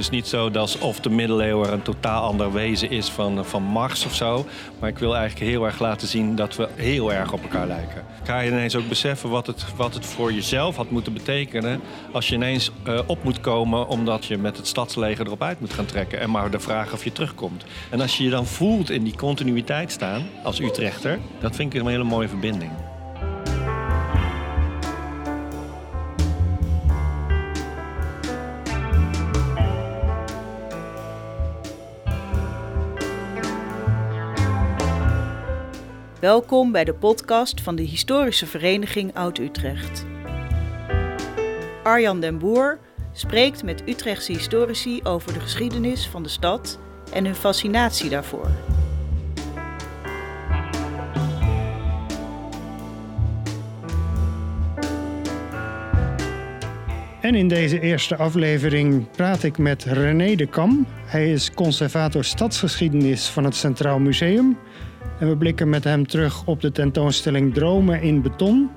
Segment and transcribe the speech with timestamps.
[0.00, 4.04] Dus niet zo dat alsof de middeleeuwen een totaal ander wezen is van, van Mars
[4.04, 4.46] of zo.
[4.78, 8.04] Maar ik wil eigenlijk heel erg laten zien dat we heel erg op elkaar lijken.
[8.22, 11.80] Ga je ineens ook beseffen wat het, wat het voor jezelf had moeten betekenen...
[12.12, 15.72] als je ineens uh, op moet komen omdat je met het stadsleger erop uit moet
[15.72, 16.20] gaan trekken...
[16.20, 17.64] en maar de vraag of je terugkomt.
[17.90, 21.18] En als je je dan voelt in die continuïteit staan als Utrechter...
[21.40, 22.70] dat vind ik een hele mooie verbinding.
[36.20, 40.06] Welkom bij de podcast van de Historische Vereniging Oud-Utrecht.
[41.82, 42.78] Arjan den Boer
[43.12, 46.78] spreekt met Utrechtse historici over de geschiedenis van de stad
[47.12, 48.50] en hun fascinatie daarvoor.
[57.20, 60.86] En in deze eerste aflevering praat ik met René de Kam.
[61.06, 64.58] Hij is conservator stadsgeschiedenis van het Centraal Museum
[65.20, 68.70] en we blikken met hem terug op de tentoonstelling Dromen in Beton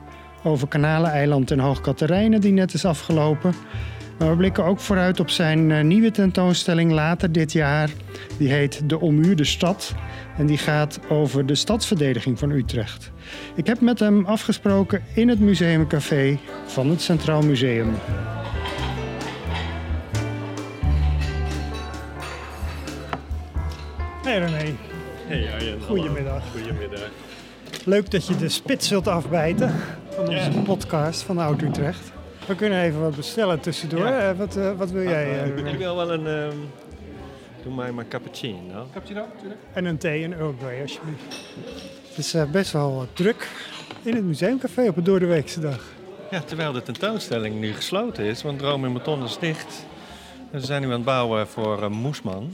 [0.43, 3.53] over Kanaleneiland en Hoogkaterijnen die net is afgelopen.
[4.19, 7.89] Maar we blikken ook vooruit op zijn eh, nieuwe tentoonstelling later dit jaar.
[8.37, 9.95] Die heet De Ommuurde Stad
[10.37, 13.11] en die gaat over de stadsverdediging van Utrecht.
[13.55, 17.91] Ik heb met hem afgesproken in het Museumcafé van het Centraal Museum.
[24.23, 24.92] Hey René.
[25.27, 25.81] Hey Arjen.
[25.81, 26.43] Goedemiddag.
[26.51, 27.09] Goedemiddag.
[27.85, 29.73] Leuk dat je de spits zult afbijten
[30.09, 32.11] van onze podcast van Oud-Utrecht.
[32.47, 34.05] We kunnen even wat bestellen tussendoor.
[34.05, 34.29] Ja.
[34.29, 35.41] Eh, wat, eh, wat wil jij?
[35.43, 36.27] eh, ik, wil wel een...
[36.27, 36.57] ehm,
[37.63, 38.87] doe mij maar cappuccino.
[38.93, 39.61] Cappuccino, natuurlijk.
[39.73, 41.35] En een thee en Earl Grey alsjeblieft.
[42.09, 43.47] Het is best wel druk
[44.01, 45.83] in het museumcafé op een doordeweekse dag.
[46.31, 49.85] Ja, terwijl de tentoonstelling nu gesloten is, want Droom in Beton is dicht.
[50.53, 52.53] Ze zijn nu aan het bouwen voor Moesman.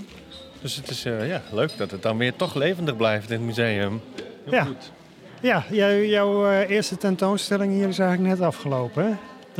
[0.62, 3.46] Dus het is eh, ja, leuk dat het dan weer toch levendig blijft in het
[3.46, 4.02] museum.
[4.44, 4.64] Heel Ja.
[4.64, 4.92] goed.
[5.42, 5.64] Ja,
[6.02, 9.04] jouw eh, eerste tentoonstelling hier is eigenlijk net afgelopen.
[9.06, 9.12] Hè?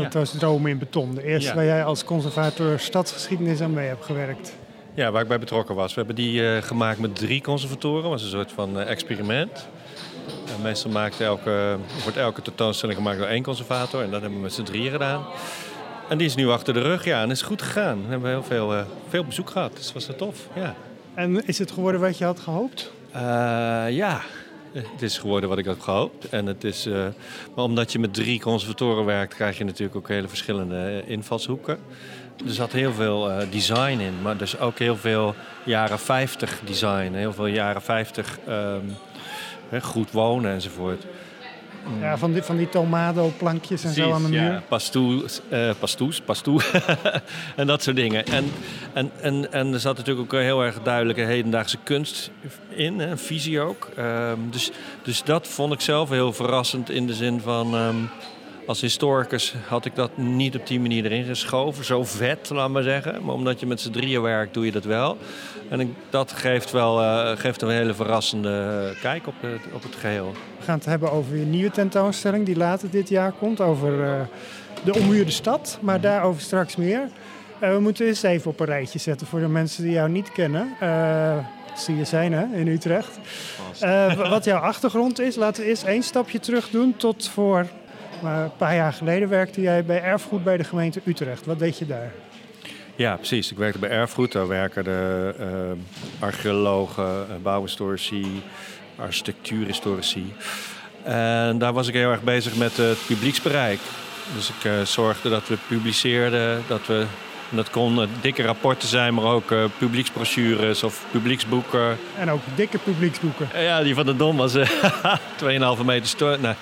[0.04, 0.20] Dat Ja.
[0.20, 1.16] was Dromen in Beton.
[1.16, 1.56] De eerste Ja.
[1.56, 4.54] waar jij als conservator stadsgeschiedenis aan mee hebt gewerkt.
[4.94, 5.90] Ja, waar ik bij betrokken was.
[5.94, 8.10] We hebben die eh, gemaakt met drie conservatoren.
[8.10, 9.68] was een soort van experiment.
[10.56, 14.02] En meestal maakt elke, wordt elke tentoonstelling gemaakt door één conservator.
[14.04, 15.26] En dat hebben we met z'n drieën gedaan.
[16.10, 17.22] En die is nu achter de rug, ja.
[17.22, 18.02] En is goed gegaan.
[18.06, 18.74] We hebben heel veel,
[19.10, 19.76] veel bezoek gehad.
[19.76, 20.76] Dus was dat tof, ja.
[21.20, 22.92] En is het geworden wat je had gehoopt?
[23.12, 23.22] Eh,
[23.90, 24.22] ja,
[24.72, 26.30] het is geworden wat ik had gehoopt.
[26.30, 27.06] En het is, eh,
[27.56, 31.80] maar omdat je met drie conservatoren werkt, krijg je natuurlijk ook hele verschillende eh, invalshoeken.
[32.46, 37.14] Er zat heel veel design in, maar dus ook heel veel jaren 50 design.
[37.14, 38.86] Heel veel jaren 50 ehm,
[39.82, 41.06] goed wonen enzovoort.
[42.00, 44.42] Ja, van die, van die tomado-plankjes en zo aan de muur.
[44.42, 46.62] Ja, pastoes, eh pastoes, pastoe
[47.56, 48.26] en dat soort dingen.
[48.26, 48.52] En,
[48.94, 52.32] en, en, en er zat natuurlijk ook een heel erg duidelijke hedendaagse kunst
[52.70, 53.90] in, hè, visie ook.
[53.96, 54.72] Ehm, dus,
[55.04, 57.76] dus dat vond ik zelf heel verrassend in de zin van...
[57.76, 57.96] ehm,
[58.70, 61.86] als historicus had ik dat niet op die manier erin geschoven.
[61.86, 63.26] Zo vet, laat maar zeggen.
[63.26, 65.18] Maar omdat je met z'n drieën werkt, doe je dat wel.
[65.70, 69.84] En ik, dat geeft wel eh, geeft een hele verrassende eh, kijk op het, op
[69.84, 70.32] het geheel.
[70.58, 73.62] We gaan het hebben over je nieuwe tentoonstelling die later dit jaar komt.
[73.62, 74.22] Over eh,
[74.84, 77.10] de ommuurde stad, maar daarover straks meer.
[77.60, 80.68] We moeten eens even op een rijtje zetten voor de mensen die jou niet kennen.
[81.76, 83.20] Zie je zijn hè, in Utrecht.
[84.30, 87.68] Wat jouw achtergrond is, laten we eerst één stapje terug doen tot voor...
[88.22, 91.46] maar een paar jaar geleden werkte jij bij erfgoed bij de gemeente Utrecht.
[91.46, 92.12] Wat deed je daar?
[93.00, 93.52] Ja, precies.
[93.52, 94.32] Ik werkte bij Erfgoed.
[94.32, 98.44] Daar werken de eh, archeologen, eh, bouwhistorici,
[98.96, 100.34] architectuurhistorici.
[101.04, 103.80] En daar was ik heel erg bezig met het publieksbereik.
[104.36, 107.06] Dus ik eh, zorgde dat we publiceerden, dat we...
[107.50, 111.98] en Dat kon eh, dikke rapporten zijn, maar ook eh, publieksbrochures of publieksboeken.
[112.18, 113.48] En ook dikke publieksboeken.
[113.54, 114.70] Eh, Ja, die van de Dom was eh
[115.78, 116.54] 2,5 meter sto- nee,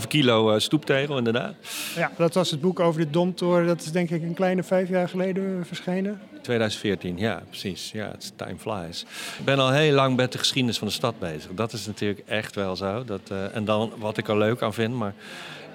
[0.00, 1.54] 2,5 kilo eh, stoeptegel, inderdaad.
[1.96, 3.66] Ja, dat was het boek over de Domtoren.
[3.66, 6.20] Dat is denk ik een kleine vijf jaar geleden verschenen.
[6.42, 7.90] 2014, ja, precies.
[7.92, 9.04] Ja, it's time flies.
[9.38, 11.50] Ik ben al heel lang met de geschiedenis van de stad bezig.
[11.54, 13.04] Dat is natuurlijk echt wel zo.
[13.04, 15.14] Dat, eh, en dan wat ik er leuk aan vind, maar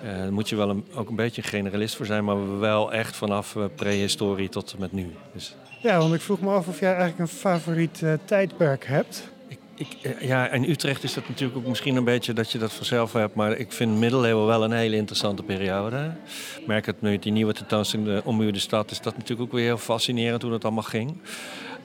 [0.04, 2.94] eh, daar moet je wel een, ook een beetje een generalist voor zijn, maar wel
[2.94, 5.16] echt vanaf eh, prehistorie tot en met nu.
[5.34, 9.30] Dus Ja, want ik vroeg me af of jij eigenlijk een favoriet eh, tijdperk hebt.
[9.48, 12.74] ik, ik, ja, in Utrecht is dat natuurlijk ook misschien een beetje dat je dat
[12.74, 16.12] vanzelf hebt, maar ik vind middeleeuwen wel een hele interessante periode.
[16.60, 19.66] Ik merk het nu, die nieuwe tentoonstelling, de Ommuurde Stad, is dat natuurlijk ook weer
[19.66, 21.18] heel fascinerend hoe dat allemaal ging.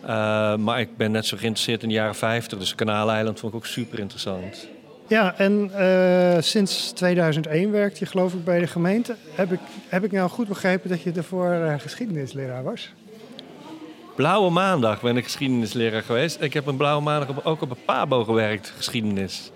[0.06, 3.58] Eh, maar ik ben net zo geïnteresseerd in de jaren 50, dus Kanaaleiland vond ik
[3.58, 4.68] ook super interessant.
[5.08, 9.16] Ja, en eh, sinds 2001 werkt je geloof ik bij de gemeente.
[9.34, 12.92] Heb ik, heb ik nou goed begrepen dat je daarvoor eh, geschiedenisleraar was?
[14.16, 16.40] Blauwe maandag ben ik geschiedenisleraar geweest.
[16.40, 19.50] Ik heb een blauwe maandag ook op een Pabo gewerkt, geschiedenis.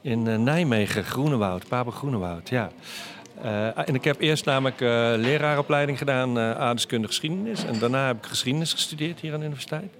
[0.00, 2.70] In uh, Nijmegen, Groenewoud, Pabo Groenewoud, ja.
[3.74, 4.80] En ik heb eerst namelijk
[5.20, 7.64] leraaropleiding gedaan, aardeskunde geschiedenis.
[7.64, 9.92] En daarna heb ik geschiedenis gestudeerd hier aan de universiteit.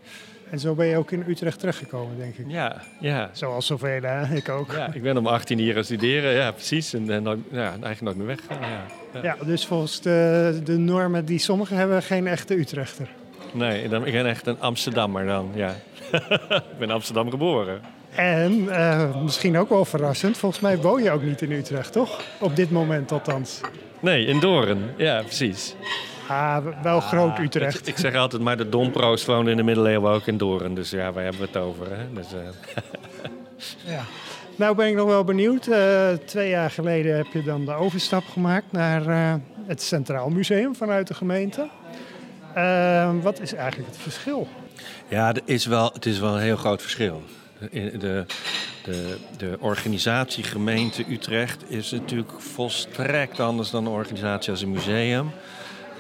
[0.51, 2.45] En zo ben je ook in Utrecht terechtgekomen, denk ik.
[2.49, 3.31] Ja, ja.
[3.33, 4.35] Zoals zoveel, hè?
[4.35, 4.73] ik ook.
[4.73, 6.95] Ja, ik ben om 18 jaar gaan studeren, ja, precies.
[6.95, 8.61] En, en ja, eigenlijk nooit meer weggegaan.
[8.61, 8.87] Ja.
[9.13, 9.23] Ja.
[9.23, 13.09] ja, dus volgens de, de normen die sommigen hebben, geen echte Utrechter.
[13.53, 15.75] Nee, dan, ik ben echt een Amsterdammer dan, ja.
[16.71, 17.81] ik ben in Amsterdam geboren.
[18.15, 22.21] En uh, misschien ook wel verrassend, volgens mij woon je ook niet in Utrecht, toch?
[22.41, 23.61] Op dit moment althans.
[24.01, 24.79] Nee, in Doorn.
[24.97, 25.75] Ja, precies.
[26.31, 27.81] Ah, wel groot Utrecht.
[27.81, 30.75] Ik, ik, zeg altijd maar, de Domproost woonde in de middeleeuwen ook in Doorn.
[30.75, 31.87] Dus ja, waar hebben we het over?
[31.97, 32.13] Hè?
[32.13, 32.39] Dus, uh...
[33.95, 34.03] ja.
[34.57, 35.67] Nou ben ik nog wel benieuwd.
[35.67, 39.35] Uh, twee jaar geleden heb je dan de overstap gemaakt naar uh,
[39.67, 41.69] het Centraal Museum vanuit de gemeente.
[43.23, 44.49] wat is eigenlijk het verschil?
[45.09, 47.23] Ja, er is wel, het is wel een heel groot verschil.
[47.59, 48.25] De, de,
[48.85, 55.31] de, de organisatie gemeente Utrecht is natuurlijk volstrekt anders dan een organisatie als een museum.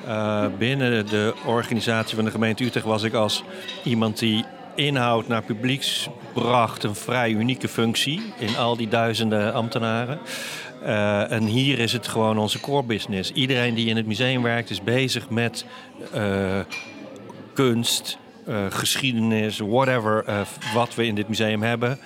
[0.06, 3.44] Uh, binnen de organisatie van de gemeente Utrecht was ik als
[3.84, 4.44] iemand die
[4.74, 10.18] inhoud naar publieks bracht een vrij unieke functie in al die duizenden ambtenaren.
[10.82, 13.32] Uh, en hier is het gewoon onze core business.
[13.32, 15.64] Iedereen die in het museum werkt is bezig met
[16.14, 16.60] uh,
[17.54, 18.18] kunst,
[18.68, 20.24] geschiedenis, whatever
[20.74, 21.98] wat we in dit museum hebben,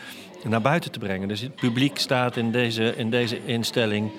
[0.45, 1.29] naar buiten te brengen.
[1.29, 4.11] Dus het publiek staat in deze, in deze instelling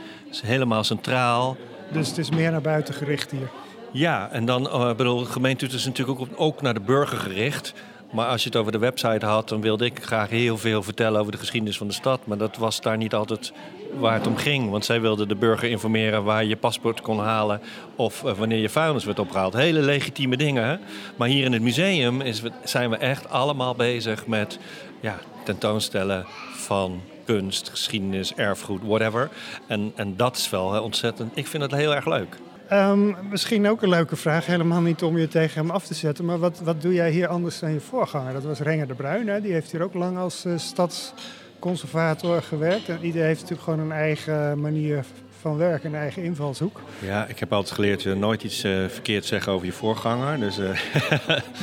[0.42, 1.57] helemaal centraal.
[1.91, 3.49] Dus het is meer naar buiten gericht hier?
[3.91, 7.73] Ja, en dan, uh, bedoel, de gemeente is natuurlijk ook, ook naar de burger gericht.
[8.11, 11.19] Maar als je het over de website had, dan wilde ik graag heel veel vertellen
[11.19, 12.25] over de geschiedenis van de stad.
[12.25, 13.53] Maar dat was daar niet altijd
[13.99, 14.69] waar het om ging.
[14.69, 17.61] Want zij wilden de burger informeren waar je paspoort kon halen
[17.95, 19.53] of uh, wanneer je vuilnis werd opgehaald.
[19.53, 20.79] Hele legitieme dingen.
[21.15, 24.59] Maar hier in het museum is, zijn we echt allemaal bezig met
[24.99, 29.30] ja, tentoonstellen van kunst, geschiedenis, erfgoed, whatever.
[29.68, 31.38] En, en dat is wel hè, ontzettend.
[31.38, 32.38] Ik vind het heel erg leuk.
[32.72, 36.25] Um, misschien ook een leuke vraag, helemaal niet om je tegen hem af te zetten.
[36.25, 38.33] Maar wat, wat doe jij hier anders dan je voorganger?
[38.33, 39.42] Dat was Renger de Bruin, hè?
[39.42, 42.89] die heeft hier ook lang als uh, stadsconservator gewerkt.
[42.89, 45.06] En iedereen heeft natuurlijk gewoon een eigen manier
[45.41, 46.79] van werken, een eigen invalshoek.
[46.99, 50.39] Ja, ik heb altijd geleerd je nooit iets uh, verkeerd zeggen over je voorganger.
[50.39, 50.69] Dus, uh...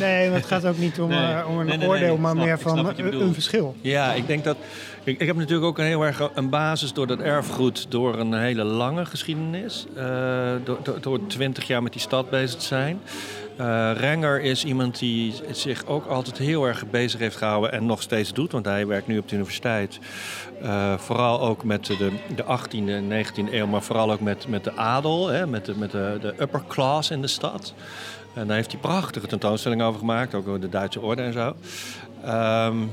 [0.01, 1.47] nee, maar het gaat ook niet om, nee.
[1.47, 3.75] om een nee, nee, oordeel, maar snap, meer van een, verschil.
[3.81, 4.57] Ja, ik denk dat
[5.05, 8.35] ik, ik, heb natuurlijk ook een heel erg een basis door dat erfgoed, door een
[8.35, 9.87] hele lange geschiedenis.
[9.97, 10.53] Uh,
[11.01, 13.01] door twintig jaar met die stad bezig te zijn.
[13.61, 18.03] Uh, Renger is iemand die zich ook altijd heel erg bezig heeft gehouden en nog
[18.03, 19.99] steeds doet, want hij werkt nu op de universiteit.
[20.63, 24.65] Uh, vooral ook met de, de 18e en 19e eeuw, maar vooral ook met, met
[24.65, 27.75] de adel, hè, met, de, met de, de upper class in de stad.
[28.35, 31.57] En daar heeft hij prachtige tentoonstellingen over gemaakt, ook over de Duitse orde en zo.
[32.27, 32.91] Um,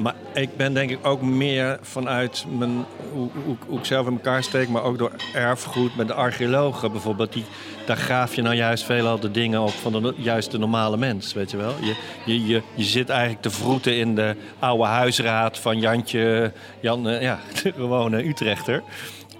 [0.00, 3.30] maar ik ben denk ik ook meer vanuit mijn, hoe,
[3.78, 7.32] ik zelf in elkaar steek, maar ook door erfgoed met de archeologen bijvoorbeeld.
[7.32, 7.44] Die,
[7.86, 11.32] daar graaf je nou juist veelal de dingen op van de, juist de normale mens,
[11.32, 11.74] weet je wel.
[11.80, 11.94] Je,
[12.24, 17.38] je, je, je zit eigenlijk te vroeten in de oude huisraad van Jantje, Jan, ja,
[17.62, 18.82] de gewone Utrechter.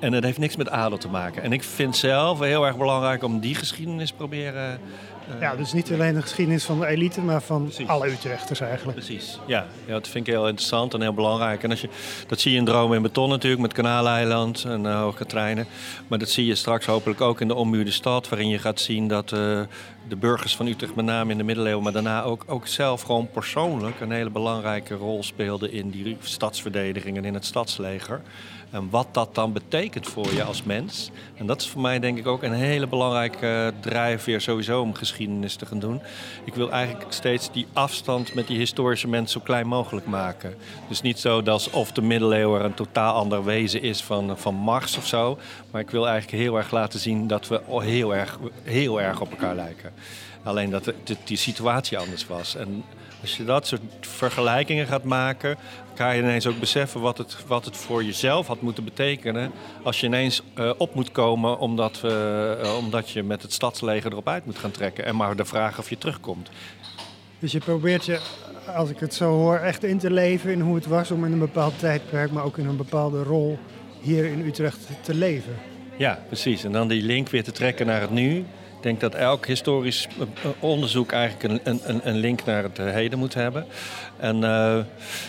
[0.01, 1.43] En dat heeft niks met adel te maken.
[1.43, 4.81] En ik vind zelf heel erg belangrijk om die geschiedenis proberen
[5.41, 7.87] ja, dus niet alleen de geschiedenis van de elite, maar van Precies.
[7.87, 8.99] alle Utrechters eigenlijk.
[8.99, 9.67] Precies, ja.
[9.87, 9.93] ja.
[9.93, 11.63] Dat vind ik heel interessant en heel belangrijk.
[11.63, 11.89] En als je,
[12.27, 15.67] dat zie je in Dromen in Beton natuurlijk, met Kanaaleiland en uh, Hoge Treinen.
[16.09, 19.09] Maar dat zie je straks hopelijk ook in de ommuurde stad, waarin je gaat zien
[19.09, 19.61] dat uh,
[20.09, 23.31] de burgers van Utrecht, met name in de middeleeuwen, maar daarna ook, ook zelf gewoon
[23.31, 28.21] persoonlijk een hele belangrijke rol speelden in die stadsverdediging en in het stadsleger.
[28.73, 31.11] En wat dat dan betekent voor je als mens.
[31.37, 35.55] En dat is voor mij denk ik ook een hele belangrijke drijfveer sowieso om geschiedenis
[35.55, 36.01] te gaan doen.
[36.45, 40.55] Ik wil eigenlijk steeds die afstand met die historische mensen zo klein mogelijk maken.
[40.89, 44.97] Dus niet zo dat alsof de middeleeuwen een totaal ander wezen is van, van Mars
[44.97, 45.39] of zo.
[45.73, 49.31] Maar ik wil eigenlijk heel erg laten zien dat we heel erg, heel erg op
[49.31, 49.93] elkaar lijken.
[50.43, 52.57] Alleen dat de, die situatie anders was.
[52.57, 52.85] En
[53.21, 55.57] als je dat soort vergelijkingen gaat maken,
[55.95, 59.51] ga je ineens ook beseffen wat het, wat het voor jezelf had moeten betekenen.
[59.83, 64.29] Als je ineens uh, op moet komen omdat, uh, omdat je met het stadsleger erop
[64.29, 65.05] uit moet gaan trekken.
[65.05, 66.51] En maar de vraag of je terugkomt.
[67.39, 68.21] Dus je probeert je,
[68.75, 71.33] als ik het zo hoor, echt in te leven in hoe het was om in
[71.33, 73.59] een bepaald tijdperk, maar ook in een bepaalde rol
[74.03, 75.55] hier in Utrecht te leven.
[75.97, 76.65] Ja, precies.
[76.65, 78.45] En dan die link weer te trekken naar het nu.
[78.77, 82.79] Ik denk dat elk historisch eh, eh, onderzoek eigenlijk een, een, een link naar het
[82.79, 83.67] eh, heden moet hebben.
[84.17, 84.79] En uh,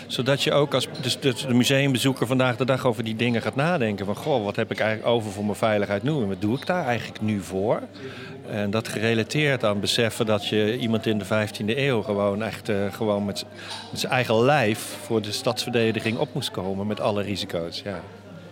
[0.06, 3.56] zodat je ook als dus, dus de museumbezoeker vandaag de dag over die dingen gaat
[3.56, 4.06] nadenken.
[4.06, 6.10] Van goh, wat heb ik eigenlijk over voor mijn veiligheid nu?
[6.10, 7.82] En wat doe ik daar eigenlijk nu voor?
[8.50, 12.92] En dat gerelateerd aan beseffen dat je iemand in de 15e eeuw gewoon echt uh,
[12.92, 13.44] gewoon met,
[13.90, 17.82] met zijn eigen lijf voor de stadsverdediging op moest komen met alle risico's.
[17.84, 18.00] Ja.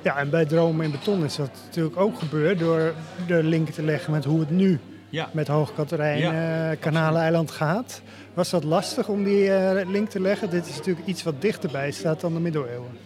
[0.02, 2.94] Ja, en bij Dromen in Beton is dat natuurlijk ook gebeurd door
[3.26, 5.28] de link te leggen met hoe het nu ja.
[5.32, 6.70] met Hoogkaterijn, ja.
[6.70, 8.02] uh, Kanaleiland gaat.
[8.34, 10.50] Was dat lastig om die uh, link te leggen?
[10.50, 12.98] Dit is natuurlijk iets wat dichterbij staat dan de middeleeuwen.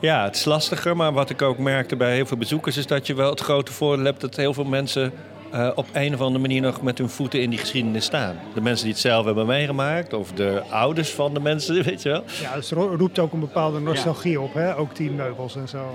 [0.00, 3.06] Ja, het is lastiger, maar wat ik ook merkte bij heel veel bezoekers is dat
[3.06, 5.12] je wel het grote voordeel hebt dat heel veel mensen
[5.54, 8.36] uh, op een of andere manier nog met hun voeten in die geschiedenis staan.
[8.54, 12.08] De mensen die het zelf hebben meegemaakt, of de ouders van de mensen, weet je
[12.08, 12.24] wel.
[12.40, 14.76] Ja, dus roept ook een bepaalde nostalgie op, hè?
[14.76, 15.86] ook die meubels en zo.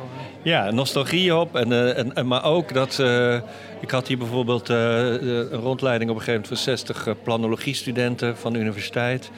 [0.42, 1.56] Ja, nostalgie op.
[1.56, 2.98] En, uh, en, en, maar ook dat.
[3.02, 3.40] Uh,
[3.80, 8.60] ik had hier bijvoorbeeld een rondleiding op een gegeven moment voor 60 planologie-studenten van de
[8.60, 9.32] universiteit.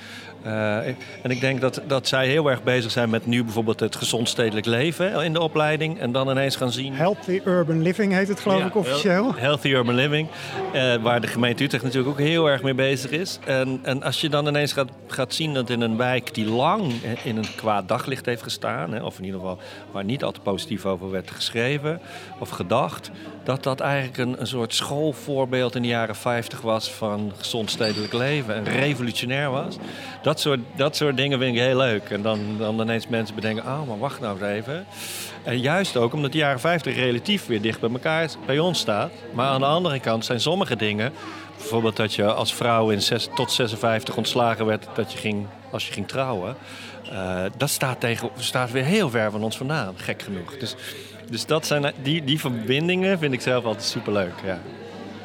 [0.46, 3.96] Uh, en ik denk dat, dat zij heel erg bezig zijn met nu bijvoorbeeld het
[3.96, 6.00] gezond stedelijk leven in de opleiding.
[6.00, 6.94] En dan ineens gaan zien.
[6.94, 9.36] Healthy Urban Living heet het, geloof ik, officieel.
[9.36, 10.28] Healthy Urban Living.
[10.74, 13.40] Uh, waar de gemeente Utrecht natuurlijk ook heel erg mee bezig is.
[13.46, 16.94] En, en als je dan ineens gaat, gaat zien dat in een wijk die lang
[17.24, 18.94] in een kwaad daglicht heeft gestaan.
[18.94, 19.60] Hè, of in ieder geval
[19.92, 22.02] waar niet altijd positief over werd geschreven
[22.40, 23.12] of gedacht.
[23.44, 28.14] Dat dat eigenlijk een, een soort schoolvoorbeeld in de jaren 50 was van gezond stedelijk
[28.14, 28.56] leven.
[28.56, 29.78] En revolutionair was
[30.30, 32.10] dat soort, dat soort dingen vind ik heel leuk.
[32.10, 34.86] En dan, dan ineens mensen bedenken, oh, maar wacht nou eens even.
[35.44, 39.12] En juist ook omdat de jaren 50 relatief weer dicht bij elkaar bij ons staat.
[39.34, 41.12] Maar aan de andere kant zijn sommige dingen...
[41.58, 43.00] Bijvoorbeeld dat je als vrouw in
[43.36, 46.56] tot 56 ontslagen werd dat je ging, als je ging trouwen.
[47.12, 50.58] Uh, dat staat, tegen, staat weer heel ver van ons vandaan, gek genoeg.
[50.58, 50.76] Dus,
[51.30, 54.34] dus dat zijn, die, die verbindingen vind ik zelf altijd superleuk.
[54.46, 54.60] Ja.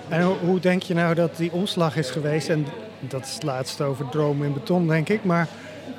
[0.08, 2.49] En hoe, hoe denk je nou dat die omslag is geweest?
[2.49, 2.66] En
[3.01, 5.25] dat is het laatste over dromen in beton, denk ik.
[5.25, 5.49] Maar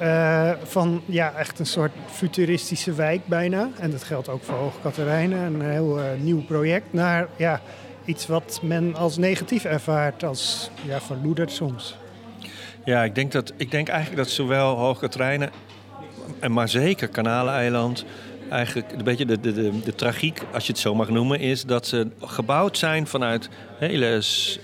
[0.01, 3.69] uh, van ja, echt een soort futuristische wijk bijna.
[3.79, 6.93] En dat geldt ook voor Hoog Katerijnen, een heel uh, nieuw project.
[6.93, 7.61] Naar ja,
[8.05, 11.95] iets wat men als negatief ervaart, als ja, verloederd soms.
[12.83, 15.49] Ja, ik denk, dat, ik denk eigenlijk dat zowel Hoog Katerijnen,
[16.39, 18.05] en maar zeker Kanaleiland
[18.49, 21.63] eigenlijk een beetje de, de, de, de, tragiek, als je het zo mag noemen, is
[21.63, 24.21] dat ze gebouwd zijn vanuit hele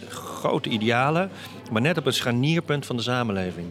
[0.09, 1.29] grote idealen
[1.71, 3.67] maar net op een scharnierpunt van de samenleving.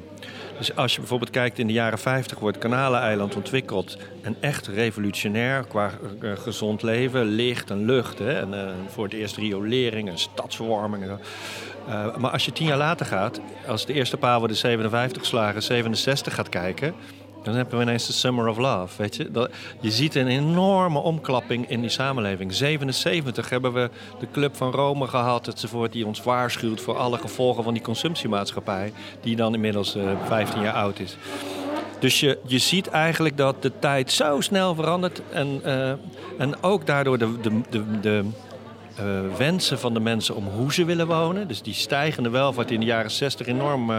[0.59, 5.65] Dus als je bijvoorbeeld kijkt in de jaren 50 wordt Kanaleiland ontwikkeld en echt revolutionair
[5.67, 5.91] qua
[6.21, 8.19] uh, gezond leven, licht en lucht.
[8.19, 11.03] Hè, en uh, voor het eerst riolering en stadsverwarming.
[11.03, 11.21] En
[11.89, 15.63] uh, maar als je tien jaar later gaat, als de eerste paal worden 57 geslagen,
[15.63, 16.95] 67 gaat kijken,
[17.43, 19.31] dan hebben we ineens de Summer of Love, weet je.
[19.31, 22.55] Dat, je ziet een enorme omklapping in die samenleving.
[22.55, 27.65] 77 hebben we de Club van Rome gehad, enzovoort, die ons waarschuwt voor alle gevolgen
[27.65, 31.17] van die consumptiemaatschappij, die dan inmiddels uh, eh, 15 jaar oud is.
[31.99, 35.91] Dus je, je ziet eigenlijk dat de tijd zo snel verandert en, uh,
[36.39, 38.25] en ook daardoor de, de, de, de
[39.01, 42.81] uh, wensen van de mensen om hoe ze willen wonen, dus die stijgende welvaart in
[42.81, 43.93] de jaren 60 enorm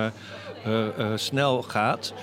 [1.16, 2.14] snel gaat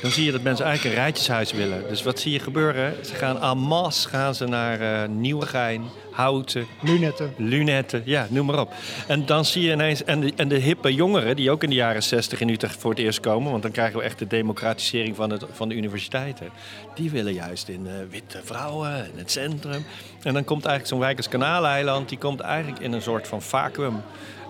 [0.00, 1.88] dan zie je dat mensen eigenlijk een rijtjeshuis willen.
[1.88, 3.06] Dus wat zie je gebeuren?
[3.06, 6.66] Ze gaan en masse gaan ze naar uh, Nieuwegein, Houten.
[6.82, 7.34] Lunetten.
[7.36, 8.72] Lunetten, ja, noem maar op.
[9.06, 10.04] En dan zie je ineens...
[10.04, 12.90] En de, en de hippe jongeren, die ook in de jaren 60 in Utrecht voor
[12.90, 13.50] het eerst komen...
[13.50, 16.48] want dan krijgen we echt de democratisering van, het, van de universiteiten.
[16.94, 19.84] Die willen juist in uh, witte vrouwen, in het centrum.
[20.22, 22.08] En dan komt eigenlijk zo'n wijk als Kanaaleiland...
[22.08, 24.02] die komt eigenlijk in een soort van vacuüm...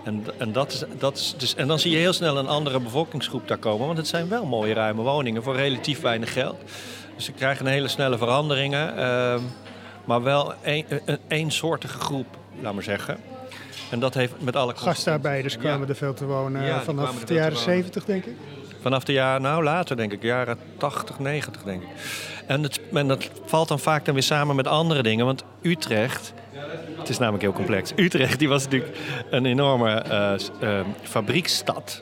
[0.03, 2.79] En, en, dat is, dat is dus, en dan zie je heel snel een andere
[2.79, 3.85] bevolkingsgroep daar komen.
[3.85, 6.57] Want het zijn wel mooie ruime woningen voor relatief weinig geld.
[7.15, 8.97] Dus ze krijgen een hele snelle veranderingen.
[8.97, 9.35] Uh,
[10.05, 12.27] maar wel een, een, eensoortige groep,
[12.61, 13.17] laat maar zeggen.
[13.91, 14.75] En dat heeft met alle...
[14.75, 18.35] Gastarbeiders kwamen er veel te wonen ja, vanaf de jaren 70, denk ik.
[18.81, 21.87] Vanaf de jaren, nou later denk ik, jaren 80, 90 denk ik.
[22.47, 25.25] En, het, en dat valt dan vaak dan weer samen met andere dingen.
[25.25, 26.33] Want Utrecht
[27.09, 27.91] het is namelijk heel complex.
[27.95, 28.97] Utrecht die was natuurlijk
[29.29, 30.05] een enorme
[30.61, 32.01] uh, fabriekstad.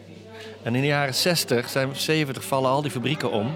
[0.63, 3.51] En in de jaren 60, 70 vallen al die fabrieken om.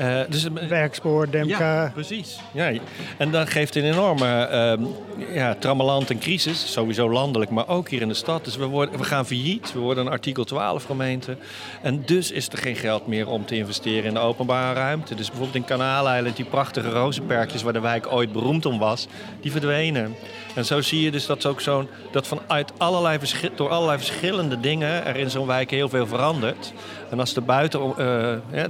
[0.00, 1.82] Uh, dus, Werkspoor, Demka.
[1.82, 2.38] Ja, precies.
[2.52, 2.72] Ja,
[3.18, 6.72] en dat geeft een enorme uh, ja, trammeland en crisis.
[6.72, 8.44] Sowieso landelijk, maar ook hier in de stad.
[8.44, 9.72] Dus we, worden, we gaan failliet.
[9.72, 11.36] We worden een artikel 12 gemeente.
[11.82, 15.14] En dus is er geen geld meer om te investeren in de openbare ruimte.
[15.14, 19.06] Dus bijvoorbeeld in Kanaaleiland, die prachtige rozenperkjes waar de wijk ooit beroemd om was,
[19.40, 20.14] die verdwenen.
[20.54, 23.18] En zo zie je dus dat, ook zo'n, dat vanuit allerlei,
[23.54, 26.72] door allerlei verschillende dingen er in zo'n wijk heel veel verandert.
[27.12, 27.94] En als de buiten, uh,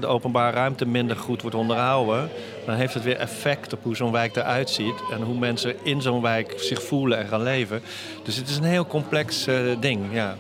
[0.01, 2.29] de openbare ruimte minder goed wordt onderhouden,
[2.67, 6.03] dan heeft het weer effect op hoe zo'n wijk eruit ziet en hoe mensen in
[6.03, 7.83] zo'n wijk zich voelen en gaan leven.
[8.25, 10.37] Dus het is een heel complex uh, ding, ja.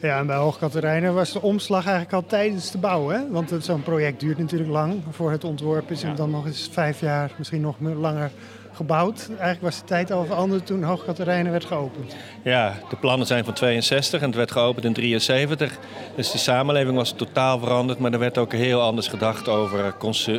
[0.00, 3.16] Ja, en bij Hoogkaterijnen was de omslag eigenlijk al tijdens te bouwen.
[3.16, 3.30] Hè?
[3.30, 6.02] Want zo'n project duurt natuurlijk lang voor het ontworpen is.
[6.02, 8.30] En dan nog eens vijf jaar, misschien nog langer
[8.72, 9.26] gebouwd.
[9.28, 12.16] Eigenlijk was de tijd al veranderd toen Hoogkaterijnen werd geopend.
[12.42, 15.78] Ja, de plannen zijn van 62 en het werd geopend in 73.
[16.16, 19.94] Dus de samenleving was totaal veranderd, maar er werd ook heel anders gedacht over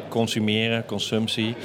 [0.09, 1.55] consumeren, consumptie.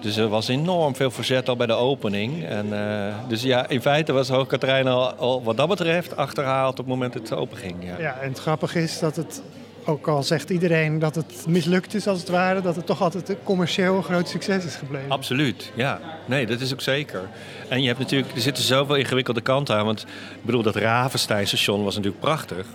[0.00, 2.44] Dus er was enorm veel verzet al bij de opening.
[2.44, 6.86] En, uh, dus ja, in feite was al, al wat dat betreft achterhaald op het
[6.86, 7.76] moment dat het open ging.
[7.84, 7.98] Ja.
[7.98, 9.42] ja, en het grappige is dat het
[9.86, 13.28] ook al zegt iedereen dat het mislukt is als het ware, dat het toch altijd
[13.28, 15.10] een commercieel groot succes is gebleven.
[15.10, 16.00] Absoluut, ja.
[16.26, 17.28] Nee, dat is ook zeker.
[17.68, 19.84] En je hebt natuurlijk, er zitten zoveel ingewikkelde kanten aan.
[19.84, 20.00] Want
[20.34, 22.66] ik bedoel, dat Ravenstein-station was natuurlijk prachtig.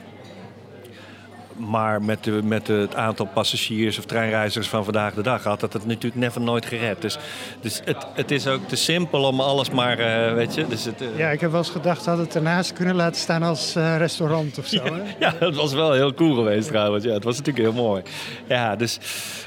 [1.60, 5.74] Maar met, de, met het aantal passagiers of treinreizigers van vandaag de dag had dat
[5.74, 7.02] het natuurlijk never nooit gered.
[7.02, 7.18] Dus,
[7.62, 10.68] dus het, het is ook te simpel om alles maar, uh, weet je.
[10.68, 11.18] Dus het, uh...
[11.18, 14.58] Ja, ik heb wel eens gedacht dat het ernaast kunnen laten staan als uh, restaurant
[14.58, 14.84] of zo.
[14.84, 15.02] Ja, hè?
[15.26, 17.04] ja, dat was wel heel cool geweest trouwens.
[17.04, 18.02] Ja, het was natuurlijk heel mooi.
[18.48, 19.00] Ja, dus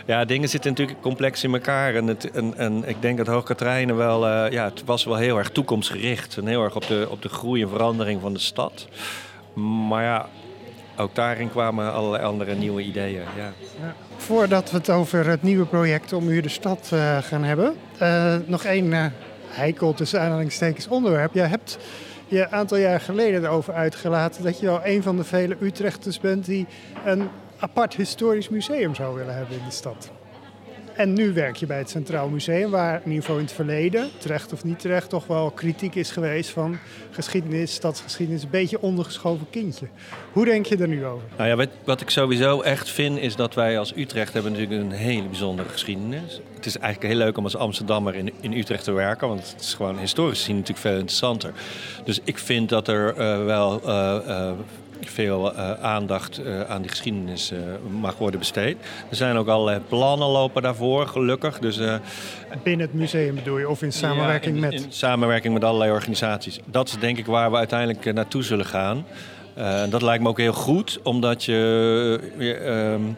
[0.06, 1.94] ja, dingen zitten natuurlijk complex in elkaar.
[1.94, 5.50] En, het, en, en ik denk dat Hoogkaterijnen wel, ja, het was wel heel erg
[5.50, 6.36] toekomstgericht.
[6.36, 8.86] En heel erg op de, op de groei en verandering van de stad.
[9.88, 10.28] Maar ja,
[10.96, 13.22] ook daarin kwamen allerlei andere nieuwe ideeën.
[13.36, 13.52] Ja.
[14.16, 18.34] Voordat we het over het nieuwe project om u de stad uh, gaan hebben, uh,
[18.46, 19.06] nog één uh,
[19.48, 21.34] heikel tussen aanhalingstekens onderwerp.
[21.34, 21.78] Jij hebt
[22.28, 26.20] je een aantal jaar geleden erover uitgelaten dat je wel een van de vele Utrechters
[26.20, 26.66] bent die
[27.04, 30.10] een apart historisch museum zou willen hebben in de stad.
[30.94, 34.10] En nu werk je bij het Centraal Museum, waar in ieder geval in het verleden,
[34.18, 36.78] terecht of niet terecht, toch wel kritiek is geweest van
[37.10, 39.86] geschiedenis, stadsgeschiedenis, een beetje ondergeschoven kindje.
[40.32, 41.28] Hoe denk je er nu over?
[41.36, 44.80] Nou ja, wat, wat ik sowieso echt vind, is dat wij als Utrecht hebben natuurlijk
[44.80, 46.40] een hele bijzondere geschiedenis.
[46.54, 49.60] Het is eigenlijk heel leuk om als Amsterdammer in, in Utrecht te werken, want het
[49.60, 51.52] is gewoon historisch gezien natuurlijk veel interessanter.
[52.04, 54.50] Dus ik vind dat er uh, wel uh, uh,
[55.06, 57.58] veel uh, aandacht uh, aan die geschiedenis uh,
[58.00, 58.76] mag worden besteed.
[59.10, 61.58] Er zijn ook allerlei plannen lopen daarvoor, gelukkig.
[61.58, 61.80] Dus,
[62.62, 64.84] Binnen het museum bedoel je, of in samenwerking ja, in, met?
[64.84, 66.60] In samenwerking met allerlei organisaties.
[66.64, 69.04] Dat is denk ik waar we uiteindelijk naartoe zullen gaan.
[69.90, 72.20] dat lijkt me ook heel goed, omdat je...
[72.38, 73.14] Uh,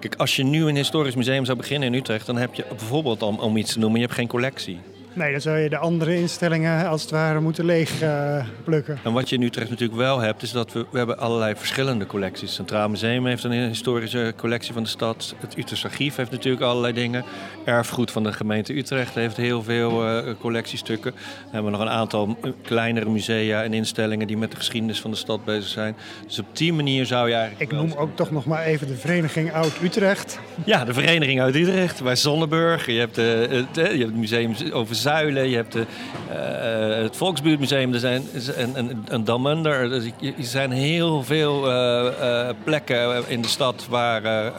[0.00, 2.26] kijk, als je nu een historisch museum zou beginnen in Utrecht...
[2.26, 4.78] dan heb je bijvoorbeeld, om, om iets te noemen, je hebt geen collectie.
[5.12, 8.98] Nee, dan zou je de andere instellingen als het ware moeten leeg uh, plukken.
[9.04, 12.06] En wat je in Utrecht natuurlijk wel hebt, is dat we, we hebben allerlei verschillende
[12.06, 12.48] collecties.
[12.48, 15.34] Het Centraal Museum heeft een historische collectie van de stad.
[15.38, 17.24] Het Utrechts Archief heeft natuurlijk allerlei dingen.
[17.64, 21.12] Erfgoed van de gemeente Utrecht heeft heel veel uh, collectiestukken.
[21.12, 25.10] Dan hebben we nog een aantal kleinere musea en instellingen die met de geschiedenis van
[25.10, 25.96] de stad bezig zijn.
[26.26, 27.72] Dus op die manier zou je eigenlijk...
[27.72, 30.38] Ik noem ook toch nog maar even de Vereniging Oud Utrecht.
[30.64, 32.86] Ja, de Vereniging Oud Utrecht bij Zonneburg.
[32.86, 35.86] Je hebt, uh, het, je hebt het museum over Zuilen, je hebt de,
[36.30, 38.22] uh, het Volksbuurtmuseum er zijn,
[38.56, 39.88] en, en, en Damunder.
[39.88, 44.52] Dus er zijn heel veel uh, uh, plekken in de stad waar,